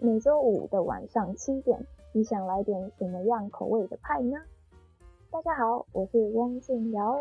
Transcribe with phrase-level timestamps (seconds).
[0.00, 4.36] 每周五的晚上七点，你想来点什么样口味的派呢？
[5.30, 7.16] 大家好，我是汪静瑶。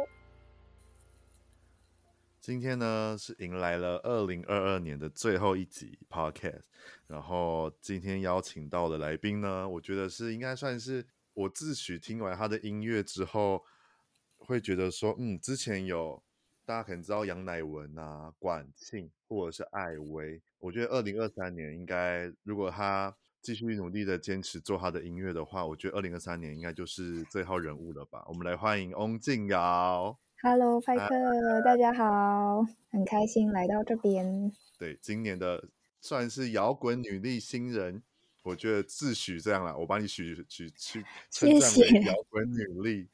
[2.41, 6.61] 今天呢是迎来了二零二二年的最后一集 Podcast，
[7.07, 13.63] 然后今天邀请到的来宾呢，我觉得是应该算是我自诩听完他的音乐之后，
[14.39, 16.21] 会觉得说，嗯，之前有
[16.65, 28.23] 大家可能知道杨乃文啊、管庆或者是艾薇，我觉得二零二三年应该如果他继续努力的坚持做他的音乐的话，我觉得二零二三年应该就是最后人物了吧。
[28.29, 30.17] 我们来欢迎翁静瑶。
[30.41, 34.53] Hello，派克，大家好，很开心来到这边。
[34.79, 35.67] 对，今年的
[35.99, 38.01] 算是摇滚女力新人，
[38.43, 43.09] 我觉得自诩这样啦，我把你许许去称赞为摇滚女力。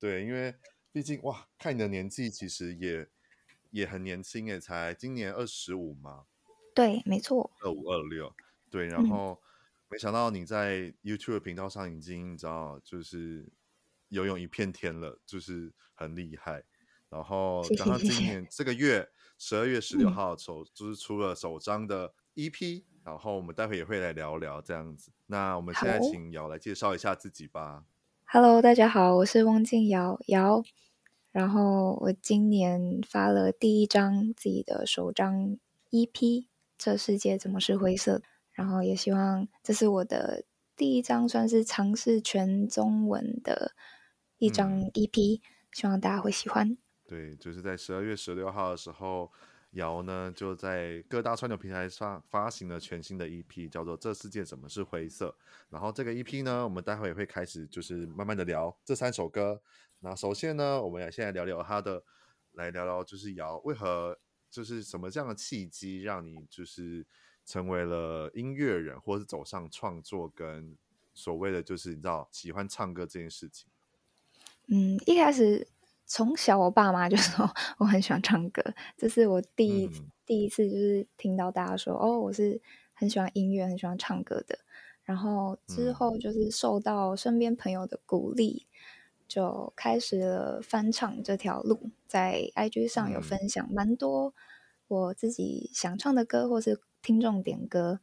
[0.00, 0.54] 对，因为
[0.90, 3.06] 毕竟哇，看你的年纪其实也
[3.72, 6.24] 也很年轻诶，才今年二十五嘛。
[6.74, 8.34] 对，没错，二五二六。
[8.68, 9.38] 对，然后、嗯、
[9.90, 13.48] 没想到你在 YouTube 频道上已经你知道，就是
[14.08, 16.64] 游泳一片天了，就是很厉害。
[17.08, 25.12] 然后，然后今年这个月十二月十六号首就是出了首张的 EP，嗯，然后我们待会也会来聊聊这样子。
[25.26, 27.84] 那我们现在请瑶来介绍一下自己吧。
[28.24, 30.64] Hello，大家好，我是汪静瑶瑶。
[31.30, 35.56] 然后我今年发了第一张自己的首张
[35.90, 36.10] EP，
[36.84, 38.18] 《这世界怎么是灰色》。
[38.52, 40.44] 然后也希望这是我的
[40.76, 43.74] 第一张算是尝试全中文的
[44.38, 46.76] 一张 EP，嗯，希望大家会喜欢。
[47.04, 49.32] 对，就是在十二月十六号的时候，
[49.72, 55.28] 瑶呢就在各大串流平台上发行了全新的 EP，叫做《这世界怎么是灰色》。
[55.68, 59.60] 然后这个 EP 呢，我们待会也会开始就是慢慢的聊这三首歌。
[59.98, 62.04] 那首先呢，我们也先来聊聊他的，
[62.52, 64.16] 来聊聊就是瑶为何
[64.54, 67.04] 就是什么这样的契机让你就是
[67.44, 70.76] 成为了音乐人，或是走上创作跟
[71.12, 73.68] 所谓的就是你知道喜欢唱歌这件事情。
[74.68, 75.66] 嗯，一开始。
[76.06, 78.62] 从小我爸妈就 说我很喜欢唱歌，
[78.94, 82.60] 这是我第一、嗯、第一次就是听到大家说哦，我是
[82.92, 84.58] 很喜欢音乐、很喜欢唱歌的。
[85.02, 91.90] 然后之后就是受到身边朋友的鼓励，嗯、就开始了翻唱这条路。
[92.06, 94.34] 在 IG 上有分享蛮多
[94.88, 98.00] 我自己想唱的歌，或是听众点歌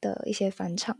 [0.00, 0.96] 的一些翻唱。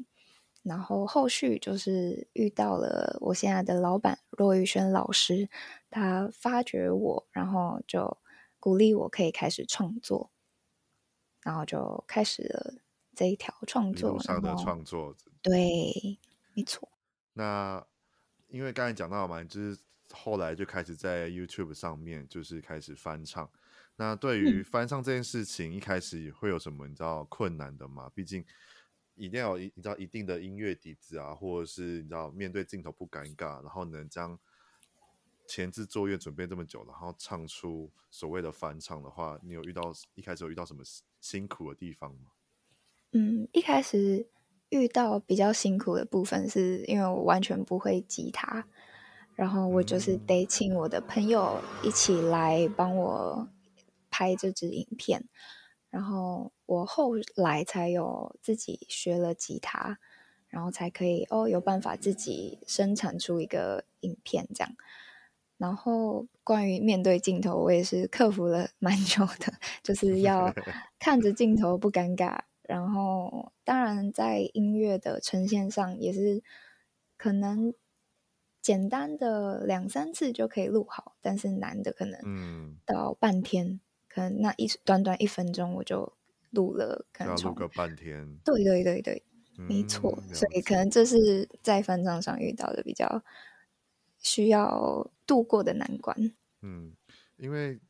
[0.62, 5.48] 然后后续就是遇到了我现在的老板骆玉轩老师，
[5.91, 8.19] 他发掘我，然后就
[8.60, 10.31] 鼓励我可以开始创作，
[11.43, 12.75] 然后就开始了
[13.12, 15.16] 这一条创作上的创作。
[15.43, 16.20] 对，
[16.54, 16.88] 没错。
[17.32, 17.84] 那
[18.47, 19.76] 因为刚才讲到嘛，就是
[20.12, 23.50] 后来就开始在 YouTube 上面就是开始翻唱。
[24.02, 28.10] 那对于翻唱这件事情，嗯、一开始会有什么你知道困难的吗？
[28.14, 28.44] 毕竟。
[29.14, 34.36] 一定要有一你知道一定的音乐底子啊，或者是你知道面对镜头不尴尬，然后能将
[35.46, 39.82] 前置作业准备这么久，然后唱出所谓的翻唱的话，你有遇到
[40.14, 40.82] 一开始有遇到什么
[41.20, 42.30] 辛苦的地方吗？
[43.12, 44.26] 嗯，一开始
[44.70, 48.66] 遇到比较辛苦的部分是因为我完全不会吉他，
[49.34, 53.46] 然后我就是得请我的朋友一起来帮我
[54.12, 55.25] 拍这支影片。
[55.91, 59.99] 然后我后来才有自己学了吉他，
[60.49, 64.75] 然后才可以哦有办法自己生产出一个影片这样。
[65.59, 69.53] 然后关于面对镜头，我也是克服了蛮久的，
[69.83, 70.55] 就是要
[70.99, 72.41] 看着镜头不尴尬。
[72.62, 76.43] 然后当然在音乐的呈现上也是
[77.19, 77.75] 可能
[78.62, 83.81] 简单的两三次就可以录好，但是难的可能到半天。
[84.12, 86.12] 可能那一短短一分钟我就
[86.50, 88.39] 录了，可能录个半天。
[88.45, 89.23] 对对对对，
[89.59, 90.23] 嗯、没错。
[90.33, 93.23] 所以可能这是在翻唱上遇到的比较
[94.19, 96.17] 需要度过的难关。
[96.61, 96.93] 嗯，
[97.37, 97.81] 因为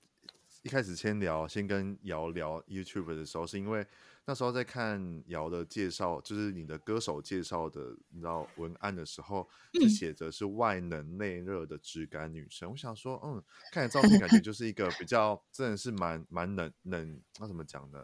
[0.63, 3.87] 一开始先聊，先跟瑶聊 YouTube 的时候，是因为。
[4.25, 12.69] 那时候在看瑶的介绍，就是你的歌手介绍的，你知道文案的时候，是写着是外冷内热的质感女生。
[12.69, 13.43] 嗯、我想说，嗯，
[13.73, 18.01] 看照片感觉就是一个比较，真的是蛮蛮冷冷，那怎么讲呢？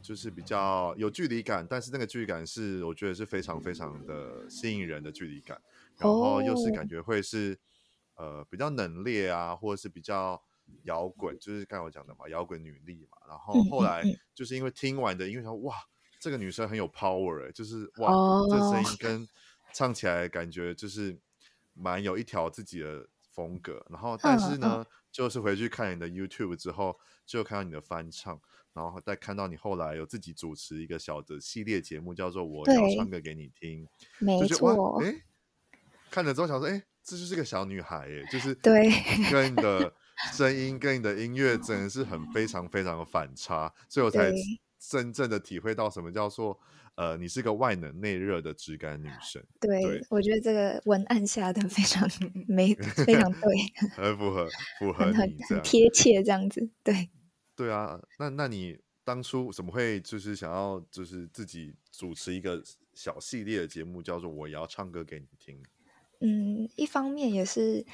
[0.00, 5.60] 就是比较有距离感，但是那个距离感是我觉得是非常非常的吸引人的距离感，
[5.96, 7.58] 然后又是感觉会是
[8.14, 10.40] 呃比较冷冽啊，或者是比较。
[10.84, 13.18] 摇滚就是刚才我讲的嘛，摇滚女力嘛。
[13.28, 14.02] 然后后来
[14.34, 15.74] 就是因为听完的因为，说哇，
[16.20, 19.28] 这个女生很有 power，就是哇，哦、这声音跟
[19.72, 21.18] 唱起来感觉就是
[21.74, 23.84] 蛮有一条自己的风格。
[23.90, 28.40] 然后 但是呢，嗯、就是回去看你的 YouTube 之后，就看到你的翻唱，
[28.72, 33.86] 然后再看到你后来有自己主持一个小的系列节目，叫做《我要唱歌给你听》，
[34.18, 35.02] 没错。
[35.02, 35.14] 哎，
[36.10, 38.90] 看了之后想说，哎，这就是个小女孩，哎，就是对，
[39.30, 39.94] 跟你的
[40.32, 44.32] 声音跟你的音乐真的是很非常非常的反差，所以我才
[44.78, 46.58] 真正的体会到什么叫做。
[46.94, 49.42] 呃，你是个外冷内热的质感女生。
[49.58, 52.06] 对，对我觉得这个文案下的非常
[52.46, 53.56] 没非常对，
[53.96, 54.46] 很符合
[54.78, 56.68] 符合很贴切这样子。
[56.84, 57.08] 对，
[57.56, 62.62] 对啊，那那你当初怎么会就是想要就是自己主持一个
[62.92, 65.56] 小系列的节目，叫做《我要唱歌给你听》？
[66.20, 67.86] 嗯，一方面也是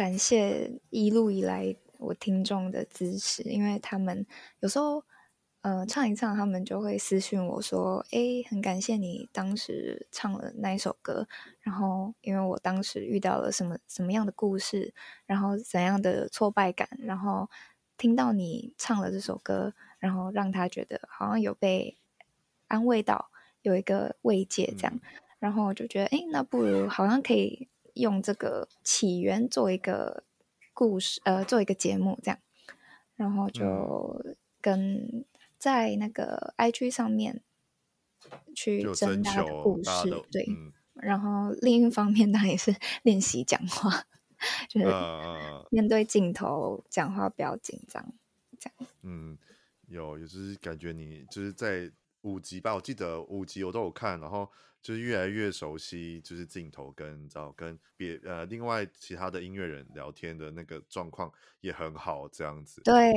[0.00, 4.26] 感谢一路以来我听众的支持，因为他们
[4.60, 5.04] 有时候。
[5.62, 11.28] 呃，唱一唱，他们就会私信我说：“诶，很感谢你当时唱了那一首歌，
[11.60, 14.94] 然后因为我当时遇到了什么什么样的故事，
[15.26, 17.50] 然后怎样的挫败感，然后
[17.98, 21.98] 听到你唱了这首歌，然后让他觉得好像有被
[22.68, 23.30] 安慰到，
[23.60, 25.00] 有一个慰藉这样，嗯、
[25.40, 27.68] 然后我就觉得，诶，那不如好像可以
[28.00, 30.24] 用这个起源做一个
[30.72, 32.38] 故事，呃，做一个节目这样，
[33.16, 34.24] 然后就
[34.60, 34.94] 跟。
[34.94, 35.24] 嗯”
[35.60, 37.42] 在那个 IG 上面
[38.54, 39.90] 去征他的故事，
[40.32, 44.06] 对，嗯、然后另一方面，当然也是练习讲话，
[44.70, 44.86] 就是
[45.70, 48.10] 面对镜头讲话不要紧张，
[48.58, 48.88] 这样。
[49.02, 49.36] 嗯，
[49.86, 51.92] 有，有就是感觉你就是在
[52.22, 54.50] 五集吧，我记得五集我都有看，然后。
[54.82, 61.30] 就是越来越熟悉，就是镜头跟找跟别呃另外其他的音乐人聊天的那个状况
[61.60, 62.80] 也很好，这样子。
[62.82, 63.12] 对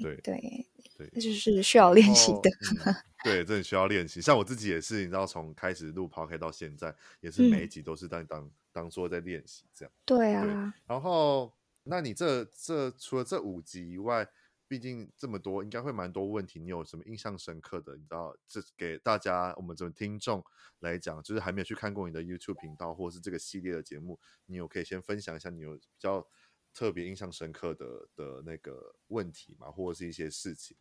[0.00, 0.66] 对对
[0.96, 2.48] 对，那就是需要练习的。
[2.86, 2.94] 嗯、
[3.24, 4.20] 对，真的需要练习。
[4.20, 9.92] 像我自己也是，你知道，从开始录 Podcast 到现在，也是每一集都是当、嗯、当当做在练习这样。
[10.04, 10.44] 对啊。
[10.44, 10.52] 对，
[10.86, 11.52] 然后，
[11.82, 14.24] 那你这这除了这五集以外，
[14.68, 16.60] 毕竟这么多，应该会蛮多问题。
[16.60, 17.96] 你有什么印象深刻的？
[17.96, 20.44] 你知道，这给大家我们这种听众
[20.80, 26.28] 来讲，就是还没有去看过你的 YouTube 频道，或者是这个系列的节目，你有可以先分享一下你有比较
[26.74, 29.70] 特别印象深刻的的那个问题吗？
[29.70, 30.76] 或者是一些事情？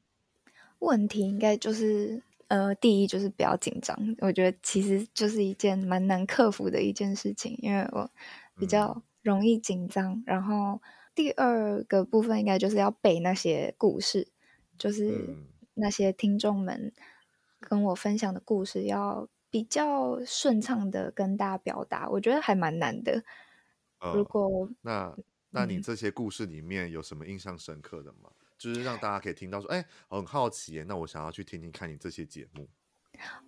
[0.80, 3.98] 问题应该就是，呃，第一就是不要紧张。
[4.19, 8.12] 我觉得其实就是一件蛮难克服的一件事情，因为我
[8.60, 10.81] 比较容易紧张，嗯、然后。
[11.18, 14.28] 第二个部分应该就是要背那些故事，
[14.78, 15.36] 就是
[15.74, 16.94] 那些听众们
[17.60, 23.24] 跟我分享的故事，要比较顺畅的跟大家表达，我觉得还蛮难的。
[23.98, 25.18] 呃、如果那
[25.50, 28.30] 那你这些故事里面有什么印象深刻的吗？
[28.30, 32.69] 嗯、就是让大家可以听到说，哎，很好奇耶，那我想要去听听看你这些节目。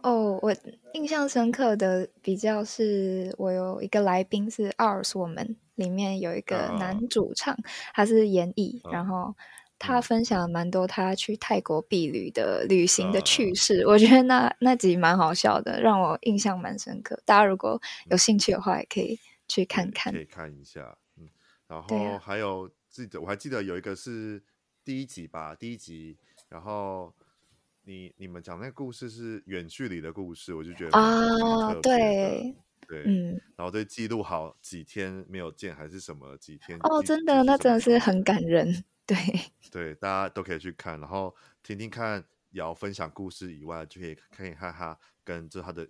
[0.02, 0.56] 哦，我
[0.94, 5.56] 印象深刻的比较是我有一个来宾是 OURS 我们。
[5.80, 7.64] 里面有一个男主唱，啊、
[7.94, 9.34] 他是演艺，啊、然后
[9.78, 17.18] 他分享了蛮多他去泰国避旅的旅行的趣事，啊、我觉得那那集蛮好笑的，让我印象蛮深刻。
[17.24, 19.18] 大家如果有兴趣的话，也可以
[19.48, 20.98] 去看看，可以看一下。
[21.16, 21.30] 嗯，
[21.70, 24.44] 然后还有记得、啊、我还记得有一个是
[24.84, 26.18] 第一集吧，第一集，
[26.50, 27.14] 然后
[27.90, 32.56] 你你们讲那个故事是远距离的故事，我就觉得啊，对。
[32.88, 39.16] 对，嗯，然后对记录好几天没有见还是什么几天哦，真的，那真的是很感人，对
[39.72, 45.88] 对，大家都可以去看，然后听听看瑶分享故事以外，就可以可以看他跟这他的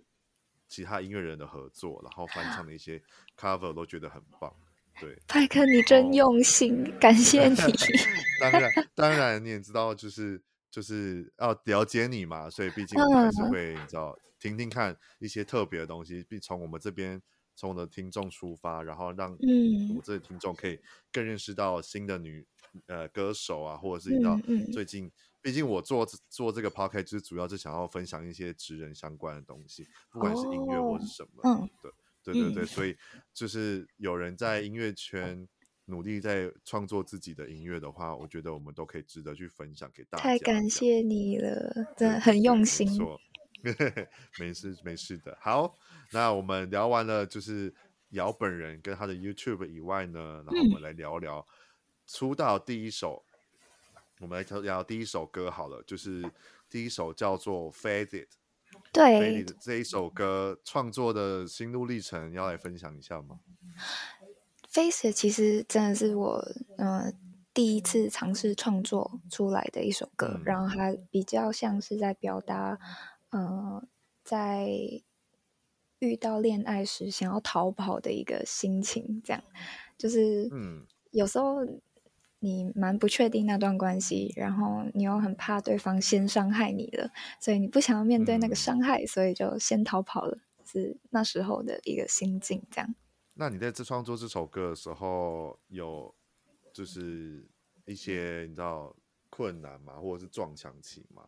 [0.68, 3.02] 其他音乐人的合作，然后翻唱的一些
[3.34, 4.54] cover 都觉得很棒，
[5.00, 7.56] 对， 派克你真用心，感谢你。
[8.40, 14.16] 当然当然你也知道，就是就是要了解你嘛，所以毕竟我们还是会、知道。
[14.42, 17.20] 听听看一些特别的东西，并从我们这边
[17.54, 20.80] 从我的听众出发，然后让我这些听众可以
[21.12, 22.42] 更认识到新的女
[22.86, 24.40] 呃歌手啊，或者是你知道
[24.72, 25.12] 最近，嗯嗯、
[25.42, 31.68] 毕竟我做做这个 podcast 就是主要是想要分享一些职人相关的东西，不管是音乐或是什么，哦、
[32.24, 32.96] 对对对所以
[33.34, 35.46] 就是有人在音乐圈
[35.90, 40.22] 努力在创作自己的音乐的话，我觉得我们都可以值得去分享给大家。
[40.22, 42.88] 太感谢你了，真的很用心。
[44.38, 45.76] 没 事没事的，好，
[46.12, 47.74] 那我们聊完了，就是
[48.10, 51.46] 姚本人跟他的 YouTube 以外呢，然后我们来聊聊
[52.06, 53.22] 出道第一首，
[53.94, 56.24] 嗯、我们来聊聊第一首歌好了，就是
[56.70, 58.06] 第一首叫做《Faded》，
[58.92, 63.40] 对，这一首歌创作的心路历程，要来分享一下吗？
[64.72, 66.44] 《Faded》其实真的是我
[66.78, 67.12] 嗯、呃、
[67.52, 72.78] 第一次尝试创作出来的一首歌，嗯、然后它比较像是在表达。
[73.30, 73.84] 呃，
[74.24, 74.68] 在
[76.00, 79.40] 遇到恋爱时想要逃跑的一个心情，这样
[79.96, 81.58] 就是，嗯，有时候
[82.40, 87.10] 你蛮不确定那段关系，然后你又很怕对方先伤害你了，
[87.40, 90.38] 所以你不想要面对那个伤害，嗯、所以就先逃跑了。
[90.64, 92.94] 是那时候的一个心境，这样。
[93.40, 96.14] 那你在这创作这首歌的时候，有
[96.74, 97.42] 就是
[97.86, 98.94] 一些你知道
[99.30, 99.94] 困难吗？
[99.94, 101.24] 或者是撞墙期吗？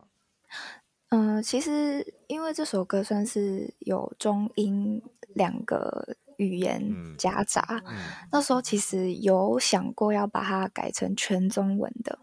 [1.09, 6.15] 嗯、其实因为这首歌算是有中英两个。
[6.37, 7.83] 语言夹杂，
[8.31, 12.19] 那时候其实有想过要把它改成全中文的，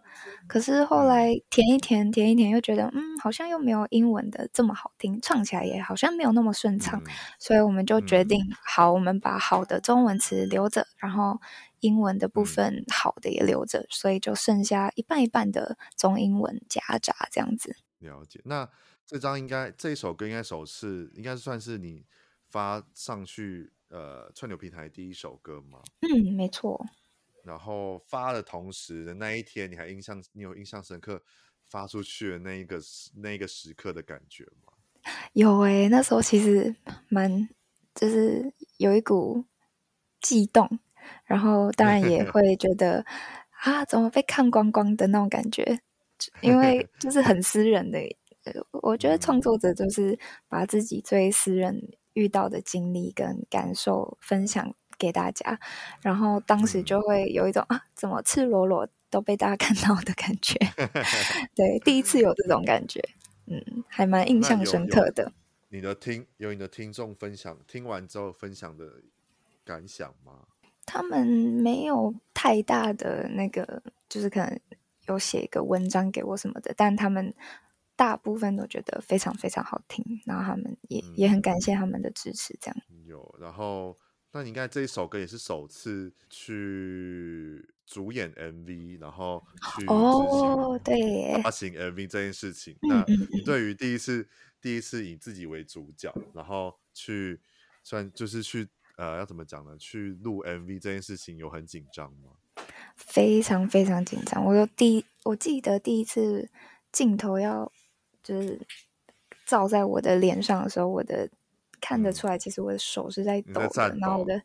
[0.47, 11.41] 可是后来填一填，填一填，又觉得嗯，好像又没有英文的这么好听，唱起来也好像没有那么顺畅，嗯、所以我们就决定，好，我们把好的中文词留着，然后
[11.81, 17.77] 英文的部分好的也留着，所以就剩下一半一半的中英文夹杂这样子。
[17.99, 18.69] 了解，那
[19.07, 22.05] 这张应该这一首歌应该首次应该算是你
[22.49, 23.73] 发上去。
[23.91, 25.81] 呃，串流平台第一首歌吗？
[26.01, 26.85] 嗯，没错。
[27.43, 31.23] 然后发的同时的那一天，你还印象，你有印象深刻
[31.69, 32.81] 发出去的那一个
[33.17, 34.73] 那一个时刻的感觉吗？
[35.33, 36.75] 有诶、欸，那时候其实
[37.09, 37.49] 蛮
[37.95, 39.45] 就是有一股
[40.21, 40.79] 悸动，
[41.25, 43.05] 然后当然也 会觉得
[43.65, 45.81] 啊，怎么被看光光的那种感觉，
[46.43, 47.99] 因为就是很私人的。
[48.83, 50.19] 我觉得创作者就是
[50.49, 51.91] 把自己最私人。
[52.21, 55.59] 遇到的经历跟感受分享给大家，
[56.03, 60.59] 然后当时就会有一种啊，怎么赤裸裸都被大家看到的感觉。
[61.57, 63.01] 对，第一次有这种感觉，
[63.47, 65.33] 嗯，还蛮印象深刻的。
[65.71, 68.85] 你的听有你的听众分享，听完之后分享的
[69.65, 70.33] 感想吗？
[70.85, 74.61] 他们没有太大的那个，就是可能
[75.07, 77.35] 有写一个文章给我什么的，但他们。
[78.01, 82.77] 大部分都觉得非常非常好听，然后他们也、嗯、也很感谢他们的支持，这样。
[83.05, 83.95] 有，然后
[84.33, 89.45] 那你应该这一首歌也是首次去主演 MV，然后
[89.77, 92.75] 去哦，对，发行 MV 这件事情。
[92.81, 94.27] 那你对于第一次
[94.63, 97.39] 第一次以自己为主角，然后去
[97.83, 98.67] 算就是去
[98.97, 99.77] 呃要怎么讲呢？
[99.77, 102.31] 去录 MV 这件事情有很紧张吗？
[102.97, 104.43] 非常非常紧张。
[104.43, 106.51] 我有第我记得第一次
[106.91, 107.71] 镜头要。
[108.23, 108.61] 就是
[109.47, 111.29] 照在我的脸上的时候，我的
[111.81, 114.41] 看得出来，其实我的手是在抖的，抖然后我的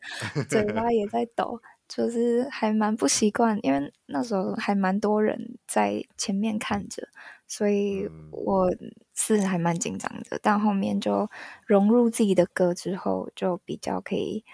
[0.48, 7.08] 嘴巴也 在抖，就是还蛮不习惯，因为那时候还蛮多人在前面看着，
[7.46, 8.68] 所以我
[9.14, 10.38] 是还蛮紧张的。
[10.42, 11.28] 但后面就
[11.66, 14.44] 融入自己的歌之后，就比较可以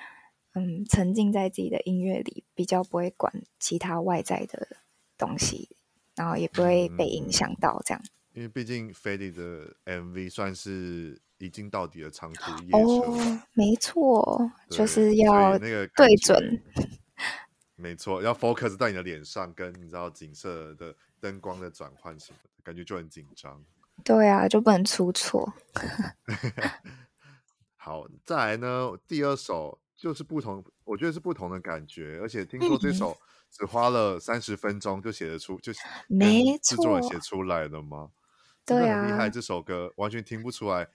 [0.54, 4.68] 嗯沉浸在自己的音乐里，比较不会管其他外在的
[5.16, 5.76] 东西，
[6.16, 8.02] 然后也不会被影响到这样。
[8.34, 16.62] 因为毕竟 Fetty 的 MV 算是一镜到底的长途夜车，哦，没错，就是要那个对准，
[17.76, 23.62] 没错，要 focus 在你的脸上，跟你知道景色的灯光的转换什么的，感觉就很紧张。
[24.04, 25.52] 对啊，就不能出错。
[27.76, 33.14] 好，再来呢，第二首就是不同，我觉得是不同的感觉，而且听说这首
[33.50, 35.72] 只花了三十分钟就写得出，嗯、就
[36.08, 38.08] 没制作人写出来了吗？
[38.64, 39.28] 对啊，很厉害！
[39.28, 40.86] 这首歌完全听不出来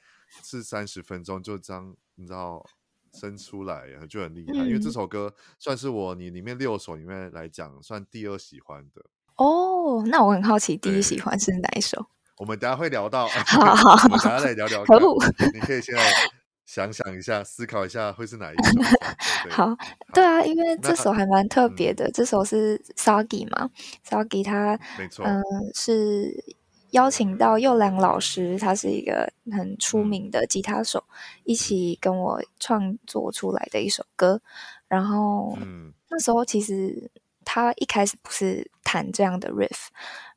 [0.44, 2.66] 是三十分钟就这样，你知道
[3.14, 4.64] 生出来就很厉害。
[4.64, 9.04] 嗯、因为这首歌算是我你里面六首里面来讲算第二喜欢的。
[9.36, 12.08] 哦，那我很好奇，第一喜欢是哪一首？
[12.38, 14.84] 我们等下会聊到， 好好好，我们等下再聊聊。
[14.86, 15.18] 可恶，
[15.54, 16.02] 你可以现在
[16.66, 18.72] 想想一下，思考一下会是哪一首？
[19.44, 19.78] 对好，好
[20.14, 23.70] 对啊，因为这首还蛮特别的，嗯、这首是 Sagi 嘛
[24.08, 25.44] ，Sagi 他没错，嗯、呃、
[25.74, 26.56] 是。
[26.98, 31.04] 邀请到佑良老师，他是一个很出名的吉他手，
[31.44, 34.42] 一起跟我创作出来的一首歌。
[34.88, 37.12] 然后、嗯、那时候其实
[37.46, 39.90] 他一开始不是弹这样的 riff，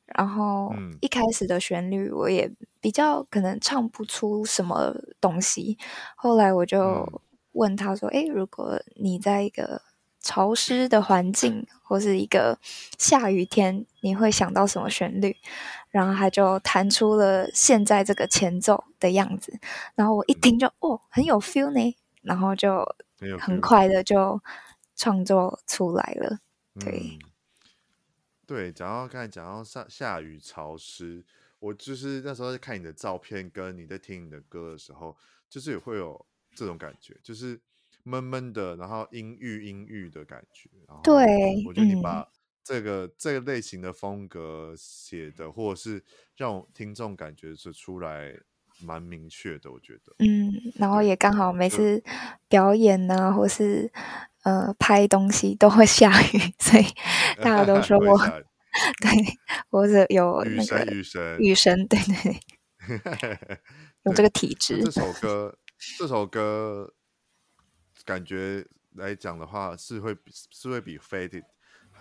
[0.05, 5.79] 然后一开始的旋律我也比较可能唱不出什么东西。
[6.15, 9.81] 后来我就问他说：“诶，如果你在一个
[10.21, 12.59] 潮湿的环境，或是一个
[12.99, 15.35] 下雨天，你会想到什么旋律？”
[15.91, 19.59] 然后他就弹出了现在这个前奏的样子，
[19.93, 22.83] 然后我一听就、嗯、哦，很有 feel 呢，然后就
[23.37, 24.41] 很快的就
[24.95, 26.39] 创作出来了。
[26.79, 27.19] 对，嗯、
[28.47, 31.25] 对，讲到刚才讲到下下雨潮湿，
[31.59, 35.17] 我就是那时候在看你的照片，跟你在听你的歌的时候，
[35.49, 37.59] 就是也会有这种感觉，就是
[38.03, 40.69] 闷闷的，然后阴郁阴郁的感觉。
[41.03, 42.25] 对，我觉得你把。
[42.63, 46.03] 这个这个类型的风格写的，或者是
[46.35, 48.33] 让听众感觉是出来
[48.81, 50.15] 蛮明确的，我觉得。
[50.19, 52.03] 嗯，然后也刚好每次
[52.47, 53.91] 表演呢、啊，或是
[54.43, 56.85] 呃拍东西都会 下雨，所以
[57.41, 58.17] 大家都说我
[59.01, 59.37] 对，
[59.69, 62.39] 或者有雨神，雨神，雨神，对对，
[64.05, 64.83] 有这个体质。
[64.83, 65.57] 这首歌，
[65.97, 66.93] 这首歌
[68.05, 68.65] 感觉
[68.95, 70.15] 来讲的话，是会
[70.51, 71.43] 是会比 Faded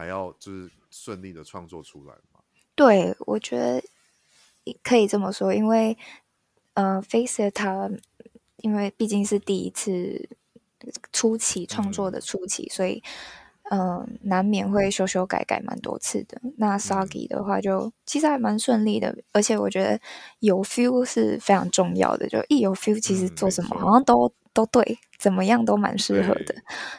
[0.01, 2.41] 还要就是顺利的创作出来嘛？
[2.75, 3.83] 对，我觉得
[4.83, 5.99] 可以这么说，因为
[6.73, 7.91] 呃，Face It 它
[8.57, 10.31] 因为毕竟是第一次
[11.13, 13.03] 初期创作的初期，嗯、所以
[13.65, 16.41] 嗯、呃，难免会修修改改蛮多次的。
[16.57, 20.01] 那 Soggy 的话就，就、嗯、其实还蛮顺利的，而且我觉得
[20.39, 22.27] 有 feel 是非常重要的。
[22.27, 26.55] 就一有 feel，其实做什么好像都、嗯、都对，怎么样都蛮适合的。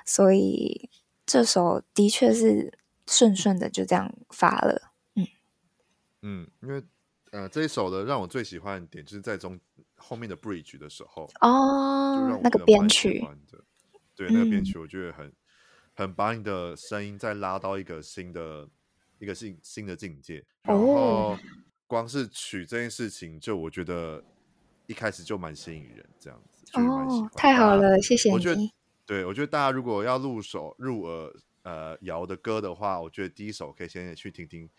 [0.06, 0.88] 所以
[1.26, 2.78] 这首的确是
[3.08, 4.92] 顺顺的就这样发了。
[5.16, 5.28] 嗯
[6.22, 6.84] 嗯，因为
[7.32, 9.60] 呃，这一首的让我最喜欢的点就是在中
[9.96, 13.26] 后面的 bridge 的时候哦，那个编曲，
[14.16, 15.34] 对，那个编曲我觉得很、嗯、
[15.96, 18.68] 很把你的声音再拉到一个新的
[19.18, 20.44] 一个新新的境界。
[20.64, 21.38] 然后
[21.88, 24.24] 光是曲这件事情，就我觉得
[24.88, 28.36] 一开始就蛮吸引人，这样子哦，太好了，谢谢你。
[28.36, 28.62] 我觉得，
[29.06, 34.70] 对，我觉得大家如果要入手入耳呃瑶的歌的话，我觉得第一首可以先去听听。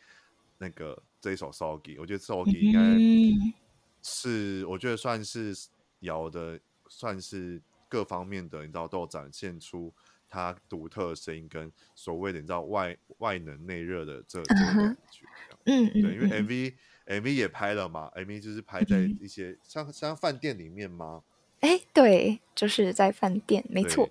[0.58, 3.52] 那个这一首 Soggy，我觉得 Soggy 应该
[4.00, 5.52] 是，我觉得算是
[6.00, 9.92] 瑶的，算是各方面的，你知道都有展现出
[10.28, 15.26] 他独特的声音跟所谓的你知道外外冷内热的这这个感觉。
[15.64, 16.74] 嗯嗯，对，因为 MV
[17.06, 21.24] MV 也拍了嘛，MV 就是拍在一些像像饭店里面吗？
[21.58, 24.08] 哎，对，就是在饭店，没错。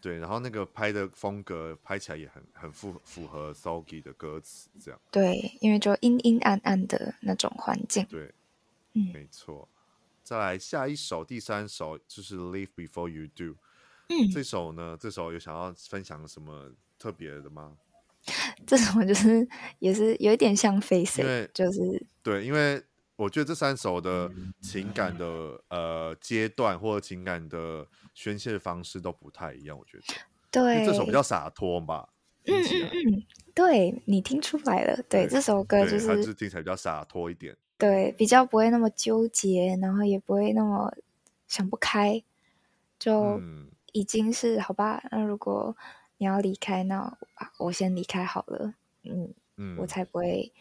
[0.00, 5.00] 对，然后那个拍的风格拍起来也很很符符合 Soggy 的歌词，这样。
[5.10, 8.04] 对，因为就阴阴暗暗的那种环境。
[8.06, 8.32] 对，
[8.94, 9.68] 嗯，没错。
[10.22, 13.56] 再来下一首，第三首就是 Leave Before You Do。
[14.08, 17.76] 嗯，这首呢，这首有想要分享什么特别的吗？
[18.66, 22.82] 这首就是也是有一点像 Face，因为就是对，因为
[23.18, 24.30] 我觉得这三首的
[24.62, 27.86] 情感的呃阶段或者情感的。
[28.14, 30.02] 宣泄的方式都不太一样，我觉得。
[30.50, 32.08] 对，这首比较洒脱吧。
[32.46, 33.22] 嗯嗯嗯，
[33.54, 34.96] 对，你听出来了。
[35.08, 37.56] 对，对这首歌就是，它是听起来比较洒脱一点。
[37.76, 40.92] 对，比较不会那么纠结，然后也不会那么
[41.46, 42.20] 想不开，
[42.98, 43.40] 就
[43.92, 45.00] 已经是、嗯、好吧。
[45.12, 45.76] 那如果
[46.16, 47.16] 你要离开，那
[47.58, 48.74] 我先离开好了。
[49.04, 50.52] 嗯嗯，我才不会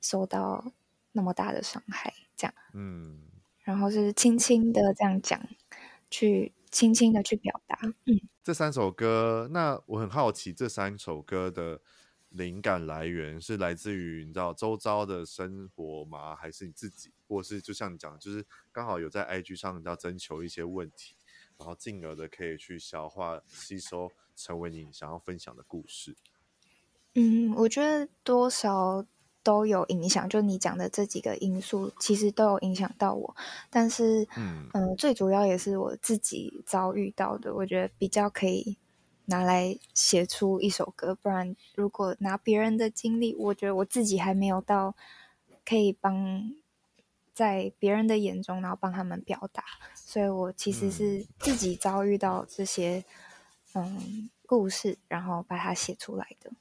[0.00, 0.72] 受到
[1.12, 2.12] 那么大的伤害。
[2.36, 3.20] 这样，嗯，
[3.60, 5.40] 然后是轻轻的这样讲，
[6.10, 6.52] 去。
[6.72, 11.82] 轻轻的去表达，嗯，这三首歌，那我很好奇，这三首歌的
[12.30, 16.34] 灵感来源是来自于你知道周遭的生活吗？
[16.34, 21.14] 还是你自己，或是就像你讲，就是刚好有在 IG 上要征求一些问题，
[21.58, 26.16] 然后进而的可以去消化吸收，成为你想要分享的故事。
[27.16, 29.04] 嗯，我觉得多少。
[29.42, 33.36] 都有影响，就你讲的这几个因素，其实都有影响到我。
[33.70, 38.76] 但是，嗯、呃，最主要也是我自己遭遇到的，我觉得比较可以
[39.24, 41.14] 拿来写出一首歌。
[41.14, 44.94] 不然，如果拿别人的经历，我觉得我自己还没有到
[45.64, 46.52] 可以帮
[47.32, 49.64] 在别人的眼中，然后帮他们表达。
[49.94, 53.04] 所以我其实是自己遭遇到这些
[53.74, 56.52] 嗯故事，然后把它写出来的。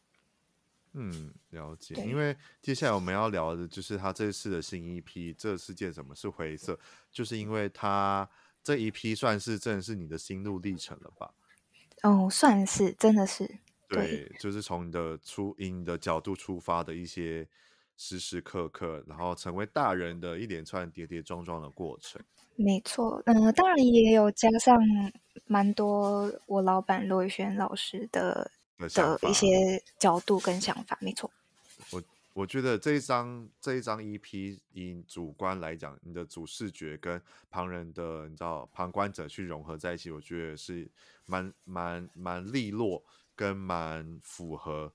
[0.94, 1.96] 嗯，了解。
[2.06, 6.74] 因为接下来我们要聊的就是他这次的新一批《这世界怎么是灰色》，
[7.12, 8.30] 就是因为他
[8.62, 11.34] 这一批算是真的是你的心路历程了吧？
[12.04, 13.46] 哦，算是，真的是。
[13.88, 17.48] 对，对就是从你的出以你的角度出发的一些
[17.96, 22.22] 时时刻刻，然后成为大人的一连串跌跌撞撞的过程。
[22.58, 24.78] 没错，嗯、呃，当然也有加上
[25.46, 28.52] 蛮多我老板罗宇轩老师的。
[28.90, 31.32] 的一些角度跟想法，没错。
[31.92, 40.90] 我我觉得这一张这一张 EP，以主观来讲，你的主视觉跟旁人的你知道旁观者去融合在一起，我觉得是
[41.26, 43.04] 蛮蛮蛮利落，
[43.36, 44.94] 跟蛮符合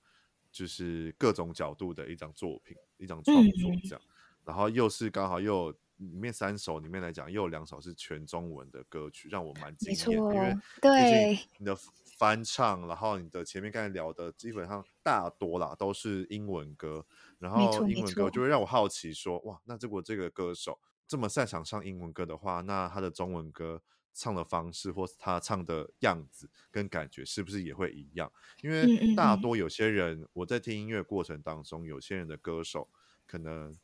[0.50, 4.00] 就是各种角度的一张作品，一张创作这样。
[4.02, 4.08] 嗯、
[4.46, 11.76] 然后又是刚好又有里面三首里面来讲，又有两首是全中文的歌曲，让我蛮惊艳，因为对你的。
[12.16, 17.04] 翻唱，然后你的前面刚才聊的基本上大多啦都是英文歌，
[17.38, 23.82] 然后英文歌就会让我好奇说，哇，那如果这个歌手这么擅长唱英文歌的话，那他的中文歌
[24.14, 28.32] 唱的方式或是他唱的样子跟感觉是不是也会一样？
[28.62, 32.88] 因为大多有些人我在听音乐过程当中，有些人的歌手
[33.26, 33.76] 可能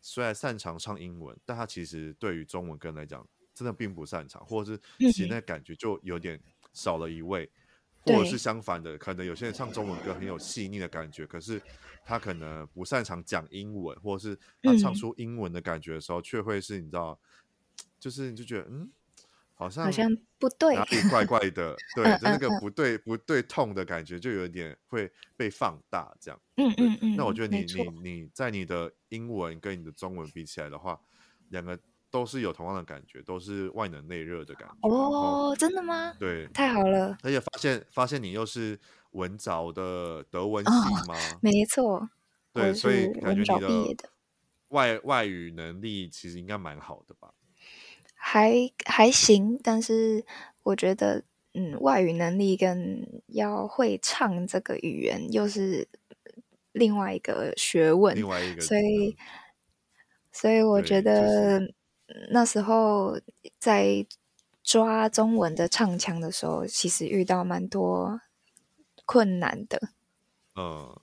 [0.00, 6.40] 虽然擅长唱英文，但他其实对于中文歌来讲真的并不擅长，或者是其实那感觉就有点
[6.72, 7.50] 少了一位。
[8.04, 11.60] 或者是相反的，可能有些人唱中文歌很有细腻的感觉，可是
[12.04, 17.18] 他可能不擅长讲英文，或者是他唱出英文的感觉的时候，却、嗯、会是你知道，
[17.98, 18.90] 就是你就觉得嗯，
[19.54, 26.40] 好像好像不对，哪里怪怪的，对，就那个不对不对痛的感觉，就有点会被放大这样。
[26.56, 27.16] 嗯嗯嗯。
[27.16, 31.00] 那我觉得你你你在你的英文跟你的中文比起来的话，
[31.48, 31.78] 两个。
[32.14, 34.88] 都是有同样的感觉，都是外冷内热的感觉。
[34.88, 36.14] 哦，真的吗？
[36.16, 37.18] 对，太好了。
[37.24, 38.78] 而且发现发现你又是
[39.10, 40.70] 文藻的德文系
[41.08, 41.16] 吗？
[41.16, 42.08] 哦、没错。
[42.52, 44.08] 对，所以感觉你的
[44.68, 47.34] 外外语能力其实应该蛮好的吧？
[48.14, 50.24] 还还行，但是
[50.62, 51.24] 我觉得，
[51.54, 55.88] 嗯，外语能力跟要会唱这个语言又是
[56.70, 59.16] 另外一个学问，另外一个，所以
[60.30, 61.74] 所以我觉得。
[62.30, 63.20] 那时候
[63.58, 64.06] 在
[64.62, 68.20] 抓中文的唱腔的时候，其实遇到蛮多
[69.04, 69.90] 困难的。
[70.56, 70.98] 嗯，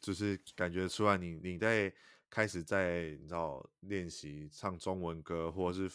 [0.00, 1.92] 就是感觉出来你，你你在
[2.30, 5.90] 开始在你知道练习唱中文歌，或者是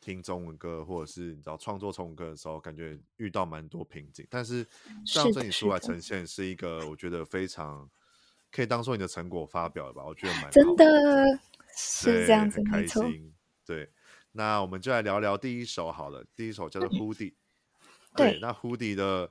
[0.00, 4.26] 听中文歌，或者是你知道创作中文歌的时候，感觉遇到蛮多瓶颈。
[4.28, 4.66] 但是
[5.06, 7.88] 这样子你出来呈现是一个，我觉得非常
[8.50, 10.04] 可以当做你的成果发表的吧？
[10.04, 10.84] 我觉得蛮真的
[11.76, 13.32] 是这样子，很开心。
[13.64, 13.88] 对，
[14.32, 16.24] 那我们就来聊聊第一首好了。
[16.34, 17.30] 第一首叫做《Hoodie》。
[18.16, 19.30] 对，那《Hoodie》的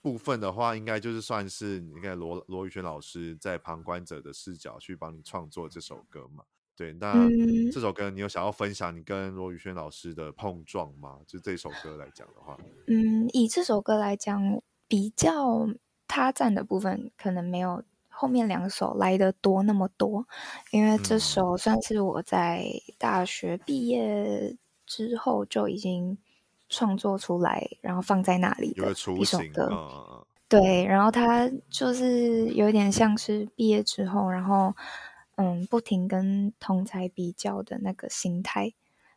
[0.00, 6.44] 部分的话，应该就是算是你看罗罗宇轩老师在旁观者的视角去帮你创作这首歌嘛？
[6.76, 7.28] 对，那
[7.72, 11.20] 这首歌你有想要分享你跟罗宇轩老师的碰撞吗？
[11.26, 15.68] 就这首歌来讲的话，嗯，以这首歌来讲，比较
[16.06, 17.82] 他占的部分可能没有。
[18.18, 20.26] 后面两首来的多那么多，
[20.70, 22.64] 因为这首算是我在
[22.96, 26.16] 大学毕业之后就已经
[26.70, 29.68] 创作出来，然后放在那里的一首歌。
[29.70, 34.74] 嗯、对，然后它就是有点像是毕业之后，然后
[35.36, 38.72] 嗯，不停跟同才比较的那个心态，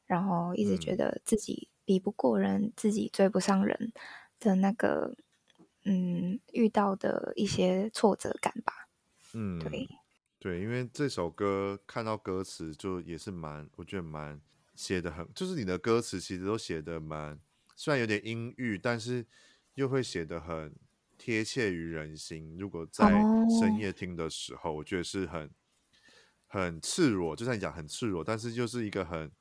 [0.06, 3.94] 然后一直觉得自己比不过人，嗯、自己追不上人
[4.42, 5.16] 的那个
[5.86, 8.89] 嗯，遇到的一些挫折感吧。
[9.34, 9.88] 嗯，对，
[10.40, 14.42] 对，因为这首歌看到歌词就也是蛮，我觉得蛮
[14.76, 17.40] 写的很，就是你的歌词其实都写的蛮，
[17.76, 19.26] 虽然有点阴郁，但是
[19.76, 20.76] 又会写的很
[21.18, 22.58] 贴切于人心。
[22.58, 23.12] 如果在
[23.60, 25.52] 深夜听的时候，哦、我觉得是很
[26.48, 29.32] 很赤裸，就像你讲很赤裸，但是就是一个很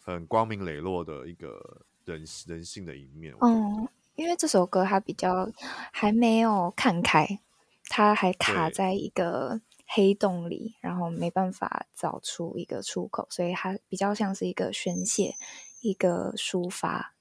[0.00, 3.34] 很光明磊落的一个人人性的一面。
[3.40, 5.50] 嗯，因为这首歌它比较
[5.92, 7.40] 还没有看开。
[7.88, 15.34] 他还卡在一个黑洞里，然后没办法找出一个出口，所以他比较像是一个宣泄，
[15.80, 17.14] 一个抒发。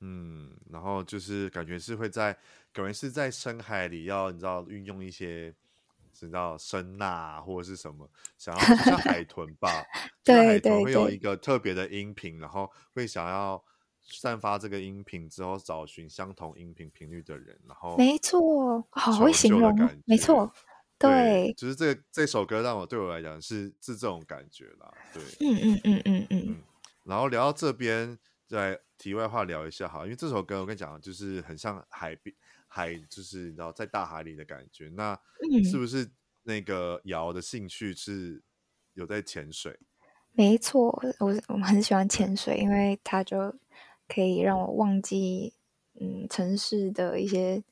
[0.00, 2.36] 嗯，然后就是感觉是会在，
[2.72, 5.54] 感觉是在深海里要你知道运用一些，
[6.02, 9.68] 你知道声呐或者是什么，想要像海豚吧，
[10.24, 13.64] 对，海豚会有一个特别的音频，然后会想要。
[14.10, 20.50] 散发这个音频之后，找寻相同音频频率的人，然后没错，好会形容，没错，
[20.98, 26.56] 对，对就是这个这首歌让我对我来讲是是这种感觉啦，对，嗯嗯嗯嗯嗯，
[27.04, 32.34] 然后聊到这边，再题外话聊一下哈，因为这首歌我跟你讲，就是很像海边
[32.66, 35.14] 海，就是你知道在大海里的感觉，那
[35.70, 36.10] 是不是
[36.44, 38.42] 那个瑶的兴趣是
[38.94, 39.78] 有在潜水？
[40.32, 43.54] 没错，我我很喜欢潜水，因为他就。
[44.08, 45.52] 可以让我忘记，
[46.00, 47.62] 嗯，城市的一些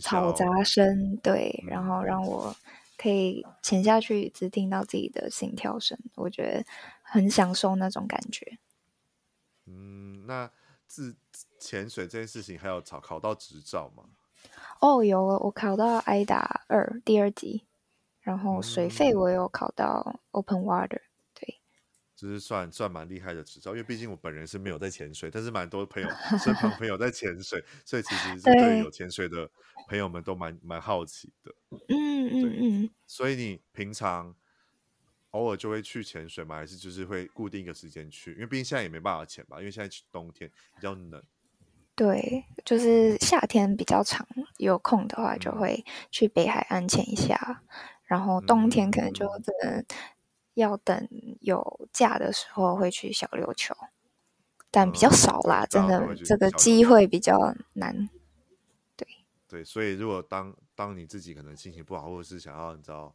[0.00, 2.54] 吵杂声，对，然后让我
[2.96, 6.64] 可以潜下去，只听到自己的心跳声，我觉得
[7.02, 8.58] 很享受那种感觉。
[9.66, 10.50] 嗯，那
[10.86, 11.16] 自
[11.58, 14.04] 潜水这件事情还有考考到执照吗？
[14.80, 17.64] 哦，有，我考到 AIDA 二第二级，
[18.20, 21.00] 然后水肺我有考到 Open Water。
[22.18, 26.08] 就是算算蛮厉害的执照，因为毕竟我本人是没有在潜水，但是蛮多朋友
[26.42, 29.48] 身旁朋友在潜水，所以其实 对有潜水的
[29.86, 31.54] 朋友们都蛮蛮好奇的。
[31.70, 32.90] 嗯嗯嗯。
[33.06, 34.34] 所以你平常
[35.30, 36.56] 偶尔就会去潜水吗？
[36.56, 38.32] 还是就是会固定一个时间去？
[38.32, 41.22] 因为毕竟现在也没办法潜吧，因为现在冬天比较冷。
[41.94, 44.26] 对，就是夏天比较长，
[44.56, 49.84] 有空的话就会去北海岸潜一下，嗯、然后冬天可能就真的。
[50.58, 51.08] 要等
[51.40, 53.74] 有假的时候会去小琉球，
[54.70, 58.08] 但比较少啦，嗯、真的这个机会比较难。
[58.96, 59.06] 对
[59.48, 63.14] 对，所以如果当当你自己可能心情不好，或者是想要你知道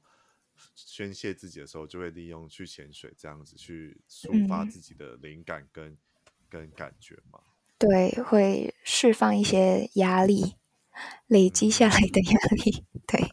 [0.75, 5.97] 宣泄自己的时候，就会利用去潜水这样子去抒发自己的灵感跟、嗯、
[6.49, 7.39] 跟感觉嘛。
[7.77, 10.55] 对，会释放一些压力。
[11.25, 12.85] 累积下来的压力。
[12.93, 13.31] 嗯、对，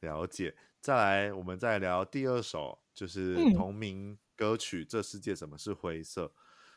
[0.08, 0.56] 了解。
[0.80, 6.24] 再来，我们再聊第二首，就是同名歌曲《这世界怎么是灰色》。
[6.28, 6.32] 嗯、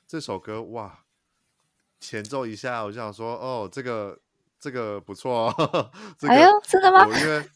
[0.07, 1.05] 这首歌哇，
[1.99, 4.21] 前奏一下，我就想说，哦，这个
[4.59, 5.91] 这个不错哦。
[6.17, 7.05] 这个、哎呦，真的吗？
[7.07, 7.49] 因为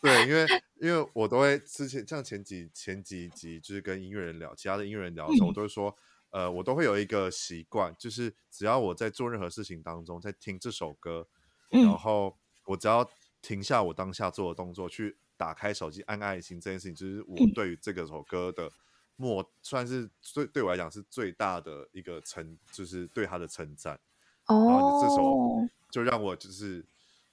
[0.00, 0.46] 对，因为
[0.80, 5.96] 因为我都会之前像前几前几集，就是跟音乐人聊，其他的音乐人聊的时候，嗯、我都会说，
[6.30, 11.28] 呃，我都会有一个习惯，就是只要我在做任何事情当中，在听这首歌，
[11.70, 13.08] 嗯、然后我只要
[13.40, 15.16] 停下我当下做的动作去。
[15.42, 18.70] 打开手机按爱心这件事情，就是我对于这个首歌的
[19.16, 23.98] 默，算是最对我来讲是最大的一个称，就是对他的称赞。
[24.46, 26.86] 哦，然后这首就让我就是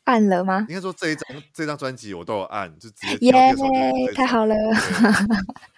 [0.10, 0.66] 按了吗？
[0.68, 3.54] 应该说这一张这张专辑我都有按，就直接耶
[4.16, 4.56] 太好了。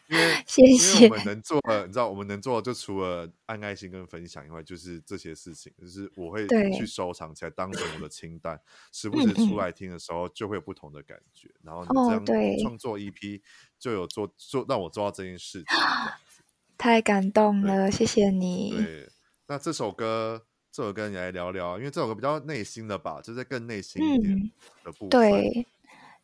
[0.07, 1.05] 因为 谢谢。
[1.05, 8.57] 因为我们能做的，你知道，我们能做的就除了按爱心跟分享以外，就是这些事情，就是我会去收藏起来，当成我的清单，
[8.93, 11.49] 时不时出来听的时候，就会有不同的感觉。
[11.49, 13.41] 嗯嗯，然后你这样创作 EP
[13.77, 15.77] 就有做做让我做到这件事情，
[16.77, 18.71] 太感动了，谢谢你。
[18.71, 19.09] 对，
[19.47, 24.51] 那这首歌，这首歌你来聊聊，因为这首歌比较内心的吧，就是更内心一点
[24.83, 25.09] 的部分。
[25.09, 25.67] 嗯、对，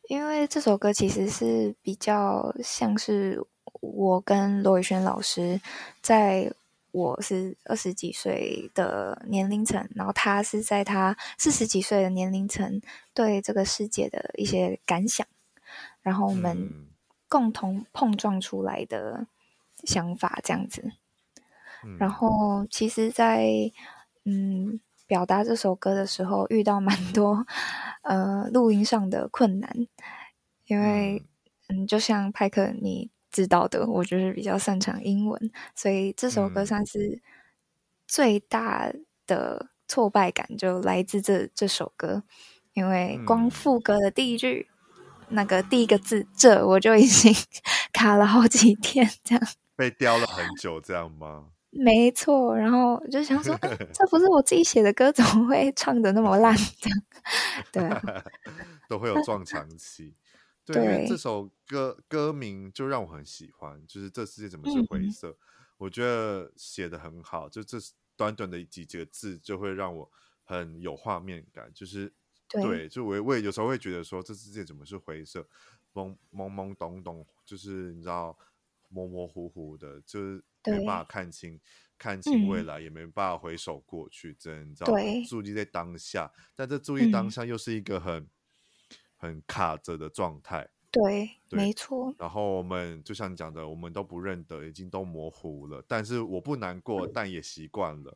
[0.08, 3.46] 因为这首歌其实是比较像是。
[3.80, 5.62] 我跟罗宇轩老师，
[6.02, 6.52] 在
[6.92, 12.82] 我是二十几岁的年龄层，然后他是在他四十几岁的年龄层，
[13.14, 15.28] 对这个世界的一些感想，
[16.02, 16.88] 然后我们
[17.30, 19.28] 共同碰撞出来的
[19.84, 20.94] 想法这样子。
[22.00, 23.72] 然后其实，在
[24.28, 27.48] 嗯表达这首歌的时候，遇到蛮多
[28.04, 29.88] 呃录音上的困难，
[30.66, 31.24] 因为
[31.70, 33.10] 嗯，就像派克你。
[33.30, 37.22] 知道的，我就是比较擅长英文，所以这首歌算是
[38.08, 38.92] 最大
[39.28, 42.24] 的挫败感就来自这这首歌，
[42.74, 47.32] 因为光副歌的第一句、嗯、那个第一个字“这”，我就已经
[47.94, 49.48] 卡了好几天，这样。
[49.76, 51.48] 被雕了很久，这样吗？
[51.78, 56.56] 没错，然后就想说，欸、这不是我自己写的歌，怎么会唱的那么烂？
[56.80, 57.04] 这样
[57.72, 58.24] 对、啊，
[58.90, 60.16] 都会有撞墙期。
[60.66, 65.30] 对，因为这首歌歌名就让我很喜欢，就是这世界怎么是灰色？
[65.30, 65.38] 嗯、
[65.78, 67.78] 我觉得写的很好，就这
[68.16, 70.12] 短短的几几个字就会让我
[70.44, 71.72] 很有画面感。
[71.74, 72.12] 就是
[72.50, 75.48] 对，对，就我我也有时候会觉得说，这世界怎么是灰色？
[75.94, 78.38] 懵懵懵懂懂，就是你知道
[78.88, 81.60] 模模糊糊的，就是没办法看清
[81.98, 84.94] 看清未来，嗯、也没办法回首过去，真你知道
[85.28, 88.28] 注意在当下，但这注意当下又是一个很。
[89.20, 92.14] 很卡着的状态，对，对没错。
[92.20, 95.84] 然后我们就像你讲的，我们都不认得，已经都模糊了。
[95.88, 98.16] 但是我不难过，嗯、但也习惯了。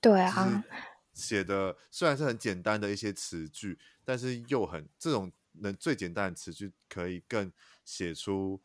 [0.00, 0.64] 对啊，
[1.12, 7.52] 写的虽然是很简单的一些词句，但是又很这种能最简单的词句，可以更
[7.84, 8.58] 写出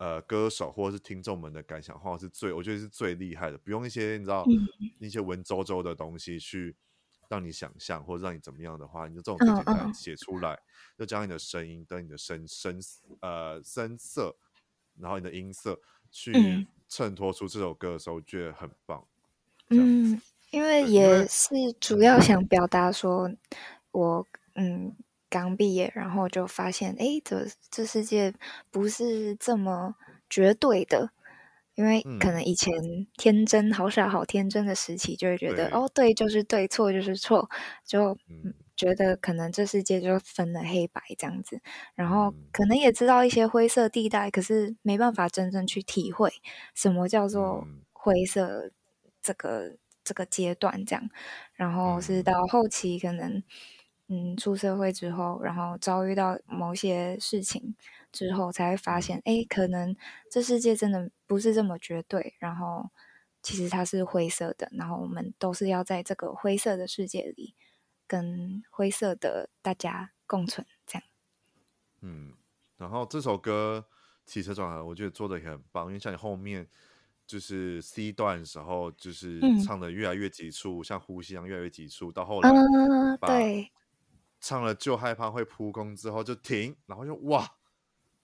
[0.00, 3.56] 呃歌手或者是听众们的感想，或者是最我觉得是最厉害的。
[3.58, 4.66] 不用一些你知道、嗯、
[4.98, 6.74] 一些文绉绉的东西去。
[7.30, 10.58] 让你想象或者让你怎么样的话，你就这种简单写出来，
[10.98, 12.76] 就将你的声音跟你的声声
[13.20, 14.34] 呃声色，
[14.98, 19.06] 然后你的音色去衬托出这首歌的时候，我觉得很棒。
[19.68, 23.30] 嗯，因为也是主要想表达说，
[23.92, 24.92] 我嗯
[25.30, 28.34] 刚毕业，然后就发现，哎，这这世界
[28.70, 29.94] 不是这么
[30.28, 31.12] 绝对的。
[31.76, 32.74] 因为可能以前
[33.16, 37.48] 天真、好傻、好天真的时期，就会觉得哦，对就是对，错就是错，
[37.86, 38.18] 就
[38.76, 41.62] 觉得可能这世界就分了黑白这样子。
[41.94, 46.30] 然后可能也知道一些灰色地带，可是没办法真正去体会
[46.74, 48.70] 什么叫做灰色
[49.22, 51.08] 这个这个阶段这样。
[51.54, 53.42] 然后是到后期可能
[54.10, 57.74] 嗯出社会之后，然后遭遇到某些事情。
[58.12, 59.94] 之后才会发现，哎，可能
[60.28, 62.90] 这世界真的不是这么绝对，然后
[63.40, 67.54] 其实它是灰色的，然后我们都是要在这个灰色的世界里，
[68.08, 71.08] 跟灰色的大家共存，这样。
[72.00, 72.32] 嗯，
[72.78, 73.86] 然后这首歌
[74.26, 76.66] 起承转合，我觉得做的也很棒，因为像你后面
[77.28, 83.70] 就是 C 段的时候，就是唱的越来越急促，嗯、像呼吸一样越来越急促，到后来，嗯，对，
[84.40, 87.48] 唱了就害怕会扑空之后就停，然后就哇。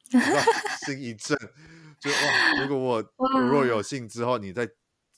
[0.87, 1.37] 心一震，
[1.99, 2.63] 就哇！
[2.63, 4.69] 如果我我若有幸之后，你在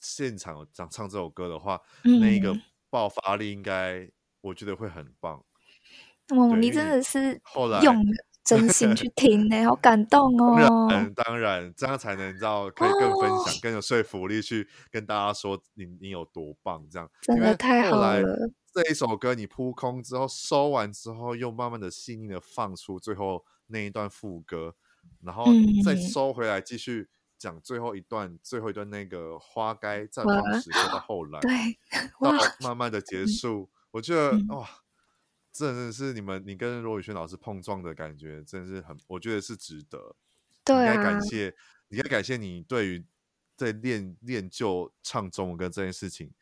[0.01, 2.59] 现场唱唱这首歌的话，嗯、那一个
[2.89, 5.45] 爆发力应该我觉得会很棒。
[6.29, 8.03] 哦，你真的是后来用
[8.49, 10.57] 真心去听呢、欸，好感动哦。
[10.89, 18.23] 当然，当然，这样才能知道可以更分享、哦、更有说服力去跟大家说你你有多棒，这样真的太好了。
[18.73, 24.75] 这一首歌你扑空之后收完之后，又慢慢的细腻的放出最后那一段副歌，
[25.23, 25.47] 然后
[25.85, 27.09] 再收回来继续。
[27.39, 31.51] 讲最后一段，最后一段那个花该绽放时刻的后来，对，
[32.21, 34.69] 到慢慢的结束，我觉得、嗯、哇，
[35.53, 40.15] 真的是你们你跟罗宇轩老师碰撞的感觉，真的是很，我觉得是值得。
[40.65, 41.55] 对、啊，应该感谢，
[41.89, 43.05] 应该感谢你对于
[43.57, 46.33] 在练练就唱中文歌这件事情，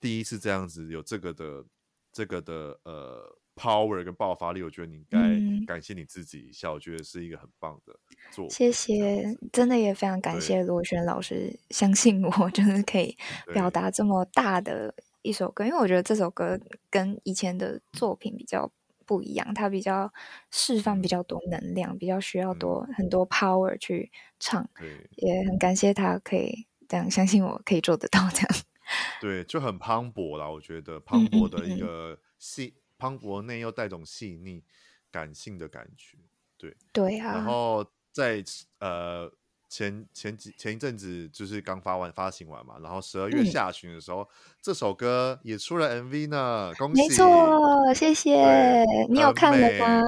[0.00, 1.64] 第一次这样子有这个的
[2.12, 3.38] 这个的呃。
[3.54, 8.48] power 跟爆发力，我觉得你应该感谢你自己一下，嗯，我觉得是一个很棒的。
[8.48, 13.14] 谢谢，真的也非常感谢罗宇轩老师相信我， 就是可以
[13.52, 16.58] 表达这么大的一首歌，因为我觉得这首歌
[16.90, 18.70] 跟以前的作品比较
[19.06, 20.12] 不一样，它比较
[20.50, 24.68] 释放比较多能量，比较需要多，嗯、很多 power 去唱。
[25.16, 28.48] 也很感谢他可以这样相信我，可以做得到这样。
[29.20, 32.66] 对，就很磅礴啦，我觉得磅礴的一个戏。
[32.66, 34.62] 嗯嗯嗯磅礴内又带种细腻、
[35.10, 36.18] 感性的感觉，
[36.56, 37.32] 对对啊。
[37.32, 38.44] 然后在
[38.78, 39.28] 呃
[39.72, 44.26] 前前几前一阵子就是刚发完发行完嘛，然后十二月下旬的时候、嗯，
[44.60, 47.00] 这首歌也出了 MV 呢，恭喜！
[47.00, 48.84] 没错，谢谢。
[49.08, 50.02] 你有看了吗？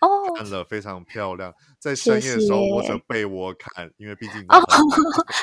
[0.00, 1.54] 哦，看了，非常漂亮。
[1.78, 4.60] 在深夜的时候摸着被窝看，因为毕竟哦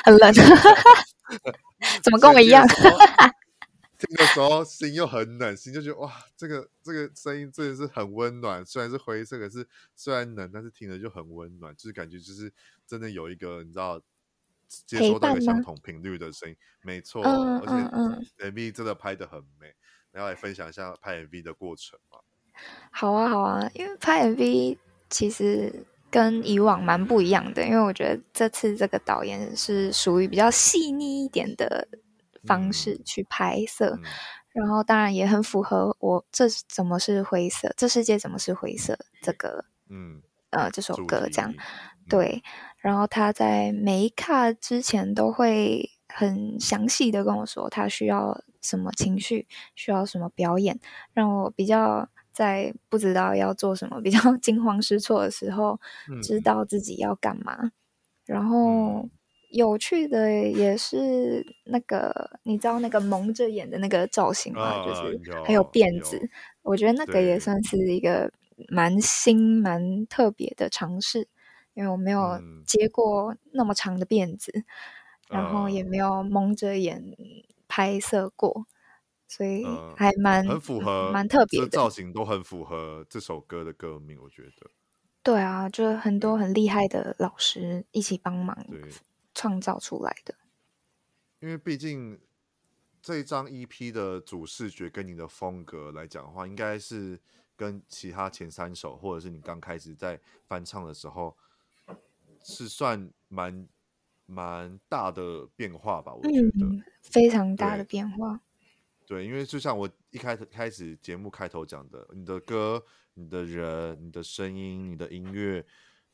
[0.04, 0.30] 很冷，
[2.04, 2.66] 怎么跟我一样？
[4.06, 8.64] 听的时候心又很冷，心就觉得哇，这个这个声音真的是很温暖。
[8.66, 12.52] 虽然是灰色，可是虽然冷，但是听着就很温暖，就是感觉就是
[12.86, 14.00] 真的有一个你知道
[14.68, 17.22] 接收到一个相同频率的声音，没错。
[17.22, 19.72] 嗯、而且 MV 真的拍的很美，
[20.10, 22.18] 然后来分享一下拍 MV 的过程嘛。
[22.90, 24.76] 好啊，好啊，因为拍 MV
[25.08, 31.86] 其实跟以往蛮不一样的，因为我觉得这次这个导演是属于比较细腻一点的。
[32.46, 34.02] 方式去拍摄，嗯，
[34.52, 37.72] 然后当然也很符合我这怎么是灰色？
[37.76, 38.98] 这世界怎么是灰色？
[39.22, 41.56] 这个，嗯，呃，这首歌这样，嗯，
[42.08, 42.42] 对。
[42.78, 50.80] 然后他在每一卡之前都会很详细的跟我说，他需要什么情绪，需要什么表演，
[51.12, 55.78] 让我比较在不知道要做什么，比较 惊慌失措的时候，
[56.10, 57.70] 嗯，知道自己要干嘛，
[58.26, 59.08] 然后。
[59.52, 64.62] 嗯有趣的也是那个，你知道那个蒙着眼的那个造型吗？
[64.62, 66.18] 啊、就是还有辫子，
[66.62, 68.32] 我觉得那个也算是一个
[68.68, 71.28] 蛮新、蛮特别的尝试，
[71.74, 74.64] 因为我没有接过那么长的辫子，嗯、
[75.28, 77.02] 然后也没有蒙着眼
[77.68, 78.64] 拍摄过，
[79.28, 84.70] 所以还蛮、嗯、很符合，蛮特别的造型，都很符合这首歌的歌名，我觉得。
[85.22, 88.56] 对啊，就是很多很厉害的老师一起帮忙。
[89.32, 89.40] 对。
[89.42, 90.34] 创造出来的，
[91.40, 92.20] 因为毕竟
[93.00, 97.18] 这一张 EP 的主视觉跟你的风格来讲的话，应该是
[97.56, 101.34] 跟其他前三首，或者是你刚开始在翻唱的时候，
[102.44, 103.66] 是算蛮
[104.26, 106.14] 蛮大的变化吧？
[106.14, 108.40] 我觉得、嗯、非常大的变化。
[109.06, 115.64] 对，因为就像我一开始开始节目开头讲的，你的歌、你的人、你的声音、你的音乐，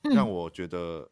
[0.02, 1.10] 让我觉得。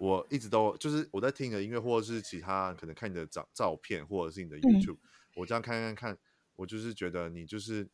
[0.00, 4.98] 我一直都就是我在听你的音乐，或者是其他可能看你的照照片，或者是你的 YouTube，、嗯、
[5.34, 6.18] 我这样看看看，
[6.56, 7.86] 我就是觉得你就是，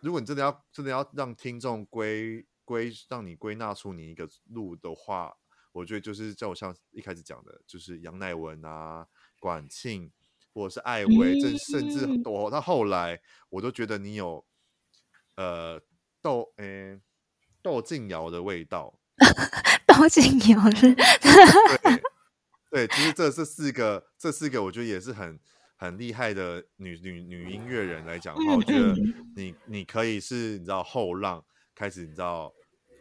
[0.00, 5.36] 如果你真的要真的要让听众归归让你归纳出你一个路的话，
[5.72, 9.06] 我觉得就是叫我像一开始讲的，就是杨乃文啊、
[9.38, 10.10] 管庆，
[10.54, 14.42] 或者是艾薇，这、嗯、甚至我到后来我都觉得你有
[15.36, 15.78] 呃
[16.22, 16.98] 窦诶
[17.60, 18.98] 窦靖瑶的味道。
[19.98, 25.38] 窦靖尧是对，对，其实这这四个，这四个我觉得也是很
[25.76, 28.94] 很厉害的女女女音乐人来讲的话，我觉得
[29.34, 32.52] 你你可以是你知道后浪开始，你知道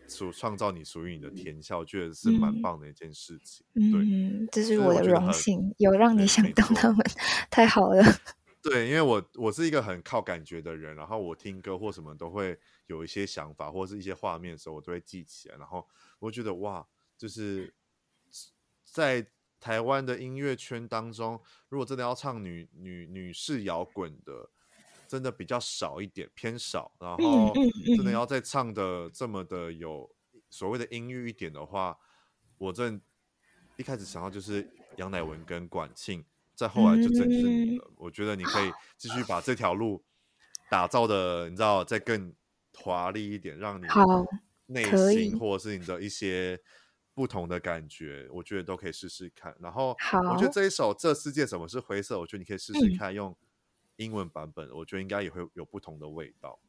[0.07, 3.63] 属创造你属于你的天下，我觉得是蛮棒的一件事情。
[3.75, 7.05] 对，嗯，这是我的荣幸，有让你想到他们，
[7.51, 8.03] 太好了。
[8.63, 12.57] 对，因为我我是一个很靠感觉的人，然后我听歌或什么都会
[12.87, 15.87] 有一些想法或是一些画面的时候，我都会记起来，然后
[16.19, 17.73] 我觉得哇，就是
[18.83, 19.25] 在
[19.59, 24.49] 台湾的音乐圈当中，如果真的要唱女女女士摇滚的，
[25.07, 26.91] 真的比较少一点，偏少。
[26.99, 27.53] 然后
[27.95, 30.09] 真的要再唱的这么的有
[30.49, 31.97] 所谓的音域一点的话，
[32.57, 33.01] 我真
[33.75, 36.23] 一开始想到就是杨乃文跟管庆。
[36.55, 40.03] 再后来就真是你了，嗯，我觉得你可以继续把这条路
[40.71, 42.33] 打造的，你知道，再更
[42.73, 43.85] 华丽一点，让你
[44.67, 46.59] 内心，或者是你的一些
[47.13, 49.55] 不同的感觉，我觉得都可以试试看。
[49.59, 49.95] 然后，
[50.31, 53.35] 我觉得这一首《这世界怎么是灰色》，我觉得你可以试试看用
[53.95, 56.59] 英文版本，嗯、我觉得应该也会有不同的味道。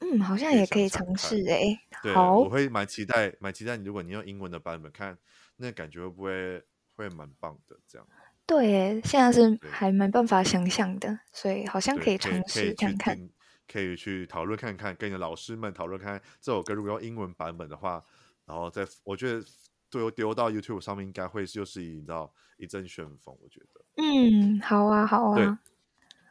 [0.00, 1.80] 嗯，好像也可以尝试哎。
[2.02, 3.84] 对，好，我会蛮期待，蛮期待你。
[3.84, 5.18] 如果你用英文的版本看，
[5.56, 6.62] 那、感觉会不会
[6.94, 7.76] 会蛮棒的？
[7.88, 8.06] 这样。
[8.46, 13.28] 对，现在是还没办法想象的，所以好像可以尝试看看。
[13.70, 18.02] 可以去讨论看看，跟你的老师们讨论看看这首歌如果用英文版本的话，
[18.46, 19.44] 然后再我觉得
[19.90, 23.80] 丢丢到 YouTube 上面应该会就是一你知道一阵旋风，我觉得。
[23.96, 25.36] 嗯，好啊，好啊。
[25.36, 25.56] 对，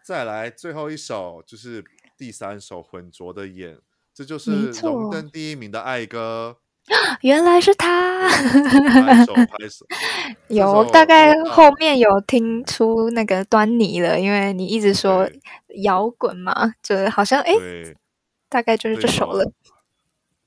[0.03, 1.83] 再来最后一首就是
[2.17, 3.79] 第三首浑浊的眼，
[4.13, 6.57] 这就是荣登第一名的爱歌。
[7.21, 9.85] 原来是他，拍手拍手。
[10.49, 15.29] 有大概后面有听出那个端倪了，因为你一直说
[15.83, 17.53] 摇滚嘛，就好像哎，
[18.47, 19.51] 大概就是这首了。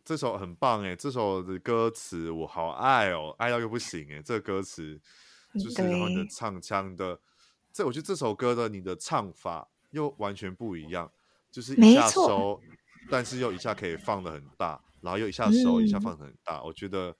[0.05, 4.99] 这首很棒哎，这首的歌词我好爱哦，爱到又不行哎，这个歌词
[5.55, 7.19] 就是然后你的唱腔的，
[7.73, 11.11] 这我觉得这首歌的你的唱法又完全不一样，
[11.53, 12.61] 就是一下收，
[13.11, 14.81] 但是又一下可以放的很大。
[15.03, 17.17] 然后又一下手，一下放很大，嗯，我觉得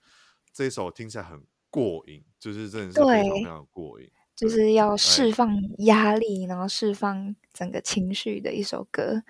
[0.53, 9.23] 这一首听起来很过瘾，就是真的是非常非常过瘾，就是要释放压力，然后释放整个情绪的一首歌。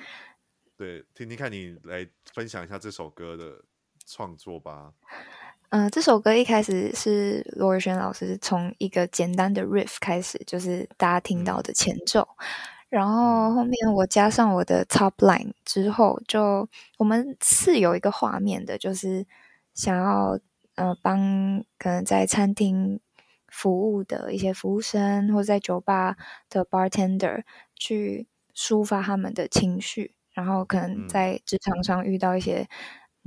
[0.76, 3.64] 对，听听看你来分享一下这首歌的
[4.06, 4.94] 创作吧。
[5.70, 12.28] 嗯、呃，这首歌一开始是罗尔轩老师从一个简单的 riff 开始，就是大家听到的前奏。
[12.40, 12.46] 嗯
[12.92, 16.68] 然后后面我加上我的 top line 之后，就
[16.98, 19.26] 我们是有一个画面的，就是
[19.74, 20.38] 想要
[20.76, 23.00] 呃帮可能在餐厅
[23.48, 26.18] 服务的一些服务生，或者在酒吧
[26.50, 27.44] 的 bartender
[27.78, 32.68] 去抒发他们的情绪，然后可能在职场上遇到一些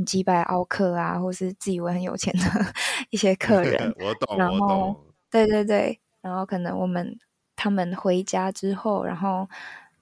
[0.05, 2.43] 击败奥客啊，或是自以为很有钱的
[3.09, 4.95] 一些客人， 我懂，然后
[5.31, 7.19] 对对对，然后可能我们。
[7.57, 9.49] 他们回家之后，然后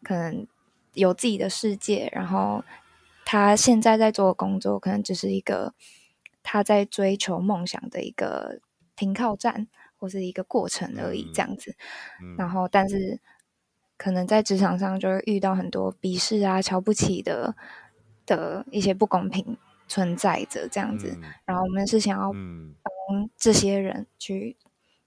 [0.03, 0.47] 可能
[0.95, 2.65] 有自己的世界，然后
[3.25, 5.75] 他现在在做的工作，可能只是一个
[6.43, 8.61] 他在追求梦想的一个
[8.97, 11.75] 停靠站，或是一个过程而已，这样子。
[12.21, 13.21] 嗯嗯、然后，但是
[13.97, 17.55] 可能在职场上就会遇到很多鄙视啊、瞧不起的
[18.27, 21.17] 的一些不公平存在着，这样子。
[21.23, 24.57] 嗯、然后，我们是想要帮这些人去。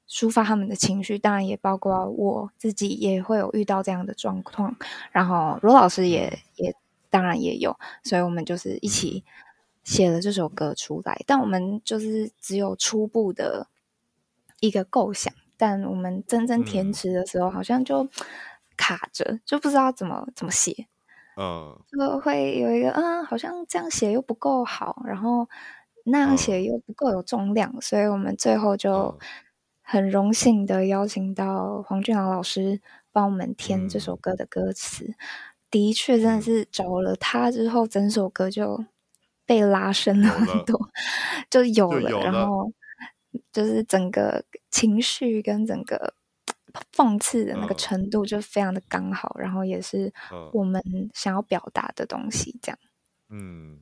[0.07, 4.75] 抒发他们的情绪，当然也包括我自己也会有遇到这样的状况，
[5.11, 6.75] 然后罗老师也也
[7.09, 9.23] 当然也有，所以我们就是一起
[9.83, 11.19] 写了这首歌出来。
[11.25, 13.67] 但我们就是只有初步的
[14.59, 18.07] 一个构想，但我们真正填词的时候，好像就
[18.77, 20.85] 卡着，就不知道怎么怎么写。
[21.35, 25.49] 嗯，就会有一个嗯，好像这样写又不够好，然后
[26.03, 29.17] 那样写又不够有重量，所以我们最后就。
[29.87, 32.81] 很荣幸的邀请到黄俊朗老师
[33.11, 35.15] 帮我们填这首歌的歌词，嗯、
[35.69, 38.83] 的确真的是找了他之后，整首歌就
[39.45, 40.89] 被拉伸了很多，
[41.51, 42.73] 就有了，有了，然后
[43.53, 46.15] 就是整个情绪跟整个
[46.91, 50.11] 讽刺的那个程度就非常的刚好，嗯、然后也是
[50.51, 50.81] 我们
[51.13, 52.79] 想要表达的东西，这样。
[53.29, 53.79] 嗯，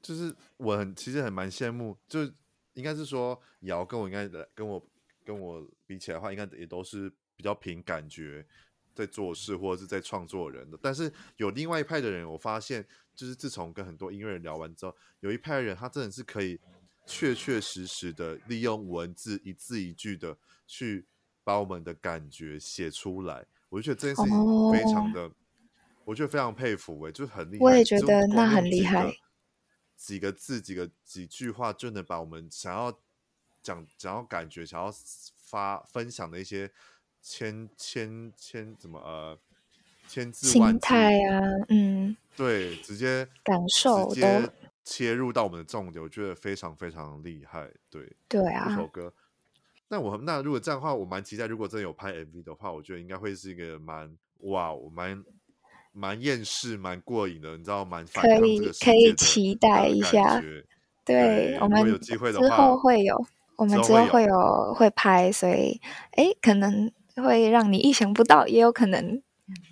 [0.00, 2.24] 就是我很其实很蛮羡慕，就
[2.72, 4.82] 应该是说瑶跟我应该跟我。
[5.24, 8.46] 跟我比起来的话，应该也都是比较凭感觉
[8.94, 10.78] 在做事或者是在创作人的。
[10.80, 16.60] 但是有另外一派的人，我发现就是自从跟很多音乐人聊完之后，有一派的人他真的是可以
[17.06, 21.06] 确确实实的利用文字一字一句的去
[21.42, 23.46] 把我们的感觉写出来。
[23.68, 25.32] 我就觉得这件事情非常的，哦、
[26.04, 27.64] 我觉得非常佩服哎、欸，就很厉害。
[27.64, 29.14] 我也觉得那很厉害，
[29.96, 33.00] 几个字几个几句话就能把我们想要。
[33.62, 34.92] 讲讲到感觉，想要
[35.44, 36.70] 发分享的一些
[37.20, 39.38] 千千千怎么呃
[40.08, 44.50] 千字万字心态啊，嗯，对，直接感受直接
[44.84, 49.12] 切入到我们的重点，我觉得非常非常厉害，对对啊，这首歌。
[49.88, 55.22] 那我那如果这样的话，我蛮期待，如果真的有拍 MV 的话，我觉得应该会是一个蛮哇，我蛮
[55.92, 60.64] 蛮厌世、蛮过瘾的，你知道，蛮可以可以期待一下，对，
[61.04, 63.24] 对我们有机会的话之后会有。
[63.62, 65.80] 我们之后会有会拍，所以
[66.12, 69.22] 哎，可能会让你意想不到，也有可能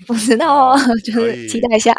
[0.07, 1.93] 不知道哦，就是期待一下，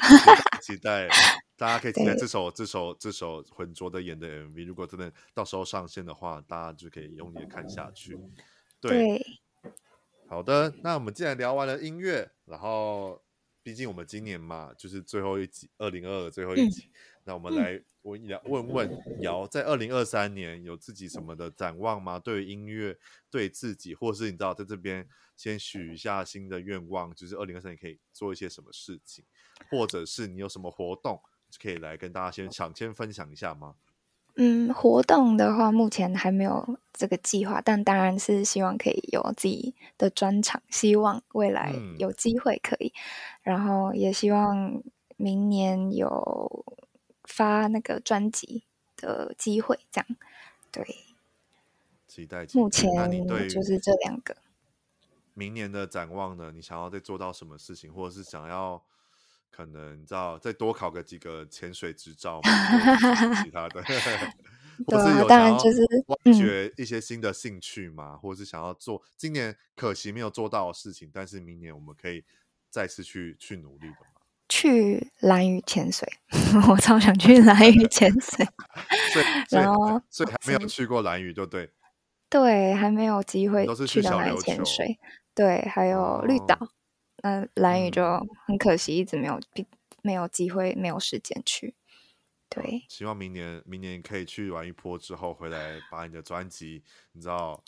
[0.62, 1.10] 期待
[1.58, 8.18] 大家可以期待这首这首这首浑浊的眼的 MV，如果真的到时候上线的话，大家就可以用力的看下去。
[8.80, 9.26] 对，对，
[10.30, 13.22] 好的，那我们既然聊完了音乐，然后
[13.62, 16.94] 毕竟我们今年嘛，就是最后一集，二零二二最后一集，嗯、
[17.26, 18.90] 那我们来我问问
[19.22, 22.18] 姚，在二零二三年有自己什么的展望吗？
[22.18, 22.98] 对于音乐，
[23.30, 29.24] 对自己，或是你知道在这边先许一下新的愿望，就是二零二三年可以做一些什么事情，
[29.70, 31.22] 或者是你有什么活动
[31.62, 33.76] 可以来跟大家先抢先分享一下吗？
[34.36, 42.94] 嗯，活动的话目前还没有这个计划，但当然是希望可以有自己的专场，希望未来有机会可以，嗯、
[43.44, 44.82] 然后也希望
[45.18, 46.66] 明年有
[47.32, 48.64] 发那个专辑
[48.98, 50.08] 的机会，这样
[50.72, 50.86] 对。
[52.08, 52.46] 期待。
[52.54, 52.90] 目前
[53.50, 54.36] 就是这两个。
[55.34, 56.52] 明年的展望呢？
[56.54, 58.84] 你想要再做到什么事情，或者是想要？
[59.54, 62.40] 可能你知道再多考个几个潜水执照，
[63.44, 63.84] 其他的，
[64.88, 65.58] 或是有想要
[66.08, 72.24] 挖掘一些新的兴趣嘛，或者是想要做今年可惜没有做到的事情，但是明年我们可以
[72.70, 74.11] 再次去去努力的嘛。
[74.52, 76.06] 去蓝屿潜水，
[76.70, 78.46] 我超想去蓝屿潜水。
[79.50, 81.72] 然后所以还没有去过蓝屿，就对。
[82.30, 85.00] 对，还没有机会去兰屿潜水。
[85.34, 86.56] 对，还有绿岛。
[86.60, 86.70] 哦
[87.24, 88.04] 那蓝屿就
[88.48, 89.40] 很可惜，一直没有
[90.02, 91.76] 没有机会，没有时间去。
[92.50, 96.82] 对，希望明年明年可以去玩一波之后回来，把你的专辑，
[97.12, 97.64] 你知道，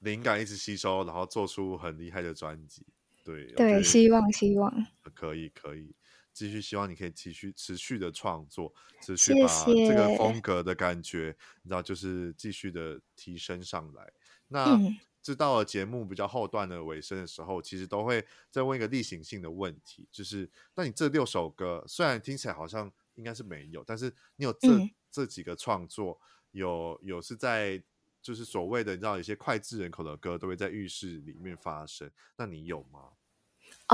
[0.00, 2.84] 灵感一直吸收，然后做出很厉害的专辑。
[3.24, 5.94] 对对，希望希望可以可以
[6.32, 14.12] 继续，希望你可以继续持续的创作，持续把这个风格的感觉，你知道，就是继续的提升上来。
[14.48, 14.74] 那。
[14.74, 26.20] 嗯这到了节目比较后段的尾声的时候，其实都会再问一个例行性的问题，就是那你这六首歌虽然听起来好像应该是没有，但是你有这、嗯、这几个创作，
[26.50, 27.80] 有有是在
[28.20, 33.10] 就是所谓的你知道有些脍炙人口的歌都会在浴室里面发生，那你有吗？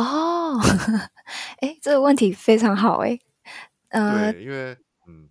[0.03, 0.61] 哦，
[1.61, 3.18] 哎，这个问题非常好哎，
[3.88, 4.76] 呃，对，因为
[5.07, 5.28] 嗯。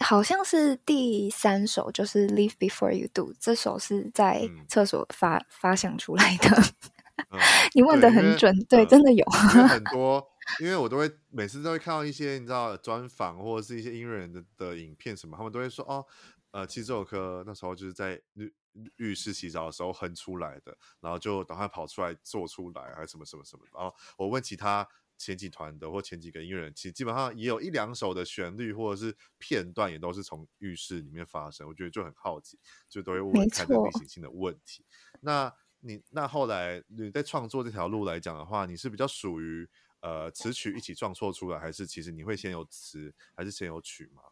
[0.00, 6.50] 好像是第三首，就是《Leave Before You Do》这首是在厕所发、嗯、发想出来的。
[7.32, 7.40] 嗯、
[7.72, 9.24] 你问的很准，对，对，真的有。
[9.24, 10.22] 很多，
[10.60, 16.04] 因为我都会每次都会看到一些你知道专访或者是一些音乐人的的影片什么，他们都会说哦，
[16.50, 18.54] 呃，其实这首歌那时候就是在浴
[18.96, 23.64] 浴室洗澡的时候哼出来的，然后就赶快跑出来做出来，还是什么什么什么。
[23.72, 24.88] 然后我问其他。
[25.18, 31.66] 前几团的或前几个音乐人，其实基本上也有一两首的旋律或者是片段，也都是从浴室里面发生。
[31.66, 34.84] 我觉得就很好奇，就都会问看这例行性的问题。
[35.22, 39.66] 那你那后来你在创作这条路来讲的话，你是比较属于
[40.00, 44.22] 呃词曲一起创作出来，还是其实你会先有词，还是先有曲吗？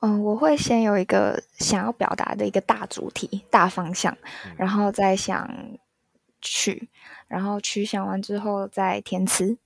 [0.00, 5.78] 嗯，我会先有一个想要表达的一个大主题、大方向，嗯、然后再想
[6.40, 6.88] 曲，
[7.28, 9.58] 然后曲想完之后再填词。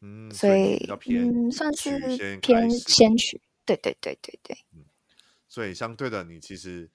[0.00, 4.58] 嗯，所以，所以嗯，算是偏先曲，对对对对对。
[4.74, 4.84] 嗯，
[5.48, 6.90] 所以相对的，你其实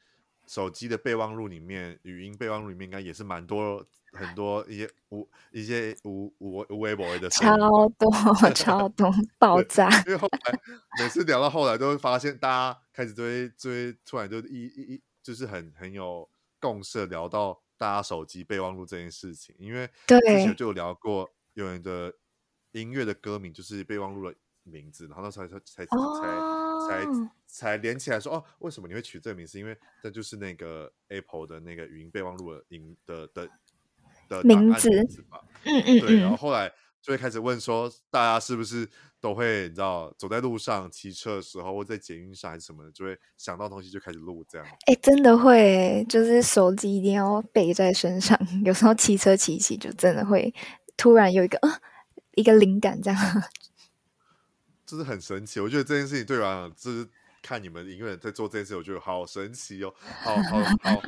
[0.45, 7.55] 手机的备忘录里面，语音备忘录里面应该也是蛮多很多一些无一些无无无微博的超
[7.97, 8.11] 多
[8.53, 9.89] 超多爆炸。
[10.05, 10.59] 因为后来
[10.99, 22.13] 每次聊到后来，都会发现大家开始追追，突然就一一一就是很很有共识聊到大家手机备忘录这件事情，因为之前就有聊过有人的。
[22.73, 26.87] 音乐的歌名就是备忘录的名字，然后那时候才才才、oh.
[26.87, 29.59] 才才才连起来说哦，为什么你会取这个名字？
[29.59, 33.49] 因为这就是那个 Apple 的那个语音备忘录的音的的
[34.37, 34.89] 的名字
[35.29, 35.39] 嘛。
[35.63, 36.19] 嗯嗯，对。
[36.19, 36.71] 然后后来
[37.01, 38.87] 就会开始问说，大家是不是
[39.19, 44.67] 都会你知道走在路上骑车的时候，或在捷运上还是什么的，就会想到东西就开始录这样。
[44.87, 50.53] 哎，真的会，就是手机一定要背在身上，有时候骑车骑骑就真的会
[50.95, 51.79] 突然有一个啊。
[52.35, 53.43] 一个灵感，这样，
[54.87, 55.59] 就是很神奇。
[55.59, 57.05] 我觉得这件事情对我来讲，就是
[57.43, 61.01] 看你们音乐人在做这件事，我觉得好神奇哦，好好好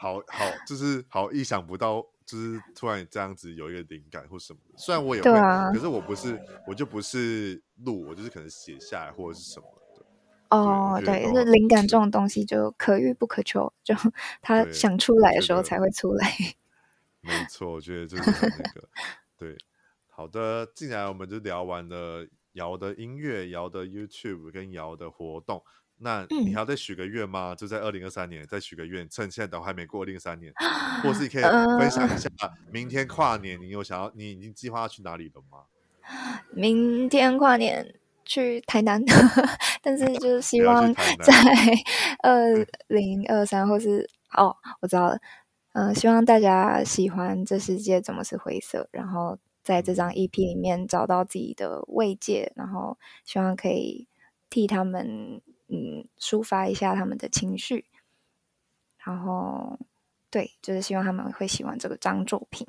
[0.00, 4.78] 好好，就是好意想不到，就是突然这样子有一个灵感或什么的。
[4.78, 9.66] 虽然我也会，啊、可是我不是，我就不是录，我就是可能写下来或者是什么
[9.96, 10.04] 的。
[10.50, 13.94] 哦，对，是灵感这种东西就可遇不可求，就
[14.42, 16.28] 他想出来的时候才会出来。
[17.22, 18.88] 没错，我觉得就是很那个，
[19.36, 19.56] 对。
[20.08, 25.64] 好的，既然我们就聊完了瑶的音乐、瑶的 YouTube 跟瑶的活动，
[26.00, 27.52] 那你还要再许个愿吗？
[27.52, 30.52] 嗯、就在二零二三年再许个愿，趁现在都还没过二零二三年，
[31.02, 32.28] 或是你可以分享一下，
[32.72, 35.64] 明天跨年你有想要，你已经计划要去哪里了吗？
[36.52, 37.94] 明天跨年
[38.24, 39.02] 去台南，
[39.82, 41.32] 但是就是 希望在
[42.24, 45.18] 二零二三或是哦，我知道了，
[45.74, 49.38] 嗯、呃，希望大家喜欢这世界怎么是灰色，然后。
[49.62, 52.96] 在这张 EP 里面找到自己的慰藉，然后
[53.26, 54.08] 希望可以
[54.48, 57.84] 替他们嗯抒发一下他们的情绪，
[58.98, 59.78] 然后
[60.30, 62.66] 对，就是希望他们会喜欢这个张作品。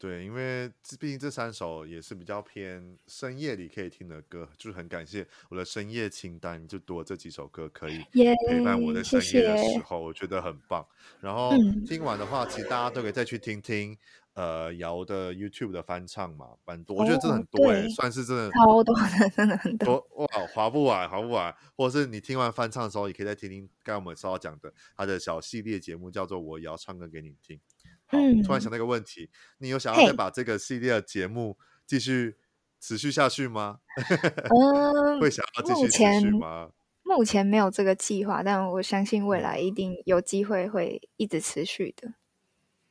[0.00, 0.68] 对，因为
[1.00, 10.86] 毕竟这三首也是比较偏深夜里可以听的歌，就是很感谢我的深夜清单就多这几首歌可以陪伴我的深夜的时候，yeah, 我觉得很棒。
[11.20, 11.50] 然后
[11.84, 13.98] 听完的话，嗯、其实大家都可以再去听听
[14.38, 21.52] 呃姚的 YouTube 的翻唱嘛，蛮多，我觉得真的很多哎、欸，算是真的超多的，真的很多哇，划不完，划不完。
[21.76, 27.58] 或者是你听完翻唱的时候，也可以再听听刚刚我们稍早讲的他的小系列节目，叫做我姚唱歌给你听。
[28.06, 32.36] 好，突然想到一个问题，嗯，你有想要再把这个系列的节目继续
[32.78, 33.80] 持续下去吗？
[33.96, 36.70] 嗯， 会想要继续持续吗？
[37.02, 42.14] 目前没有这个计划，但我相信未来一定有机会会一直持续的。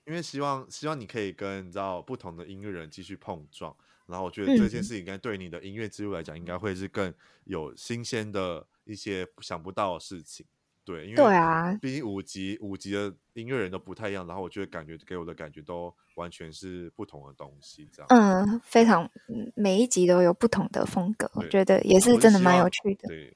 [0.07, 10.45] 因为希望希望你可以跟你知道不同的音乐人继续碰撞，然后我觉得这件事情应该对你的音乐之路来讲，应该会是更有新鲜的一些想不到的事情。
[10.85, 18.07] 对，因为对啊，毕竟五级五级的音乐人都不太一样，然后我觉得感觉给我的感觉都完全是不同的东西，这样。
[18.07, 19.11] 嗯，非常，
[19.53, 23.09] 每一集都有不同的风格，我觉得也是真的蛮有趣的。
[23.09, 23.35] 对，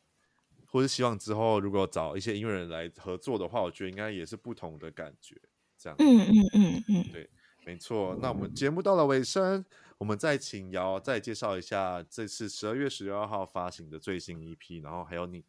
[0.68, 5.36] 或是希望之后如果找一些音乐人来合作的话，我觉得应该也是不同的感觉，
[5.82, 5.96] 这样。
[6.00, 7.30] 嗯嗯嗯嗯，对，
[7.66, 8.18] 没错。
[8.22, 9.66] 那我们节目到了尾声，
[9.98, 15.44] 我们再请瑶再介绍一下这次十二月十六号发行的最新 EP，然后还有你。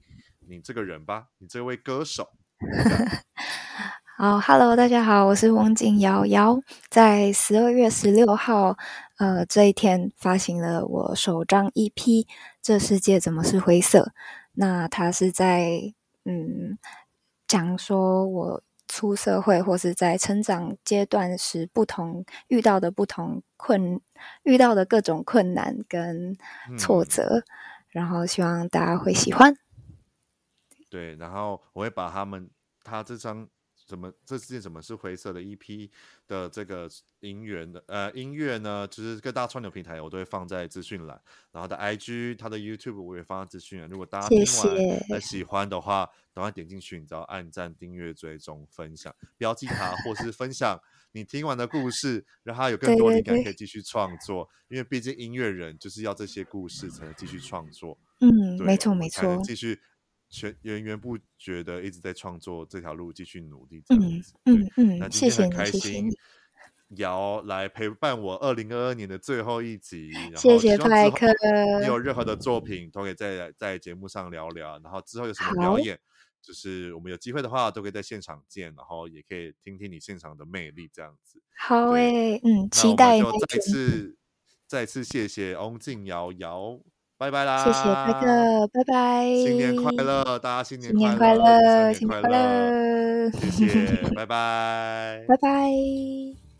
[0.48, 2.28] 你这个人吧，你这位歌手。
[4.18, 6.26] 好，Hello，大家好，我是翁静瑶。
[6.26, 8.76] 瑶在十二月十六号，
[9.18, 11.94] 呃，这一天发行了我首张 EP
[12.60, 14.00] 《这世界怎么是灰色》。
[14.54, 16.76] 那他是在嗯
[17.46, 18.62] 讲说我
[18.92, 23.98] 出社会或是在成长阶段时不同遇到的不同困
[24.42, 26.36] 遇到的各种困难跟
[26.78, 27.44] 挫折，嗯，
[27.88, 29.56] 然后希望大家会喜欢。
[30.90, 32.50] 对，然后我会把他们
[32.84, 33.48] 他这张
[33.92, 35.90] 怎么这世界怎么是灰色的 EP
[36.26, 36.88] 的这个
[37.20, 41.20] 音源的呃音乐呢，就是各大串流平台我都会放在资讯栏，
[41.50, 43.86] 然后的 IG 他的 YouTube 我也放在资讯栏。
[43.90, 50.80] 如果大家听完还喜欢的话，赶快点进去，你知道按赞、订阅、追踪、分享、标记他，或是分享
[51.12, 54.48] 你听完的故事，让他有更多灵感可以继续创作。
[54.68, 57.98] 因为毕竟音乐人就是要这些故事才能继续创作。
[58.20, 59.78] 嗯，没错没错，继续。
[60.32, 64.32] 全源源不绝的一直在创作这条路，继续努力这样子。
[64.46, 66.10] 嗯嗯，那今天很开心，
[66.96, 70.10] 瑶来陪伴我二零二二年的最后一集。
[70.34, 71.26] 谢谢派克。
[71.82, 76.00] 你有任何的作品都可以在在节目上聊聊，然后之后有什么表演，
[76.40, 81.42] 就是我们有机会的话都可以在现场见，然后也可以听听你现场的魅力这样子。
[81.58, 83.20] 好诶、欸，嗯，期待。
[83.20, 84.16] 就再次
[84.66, 86.80] 再次谢谢翁静瑶瑶。
[87.22, 87.62] 拜拜啦！
[87.62, 89.24] 谢谢快哥，拜拜！
[89.46, 96.51] 新年快乐，大家新年快乐，新年快乐，谢谢， 拜拜，拜拜。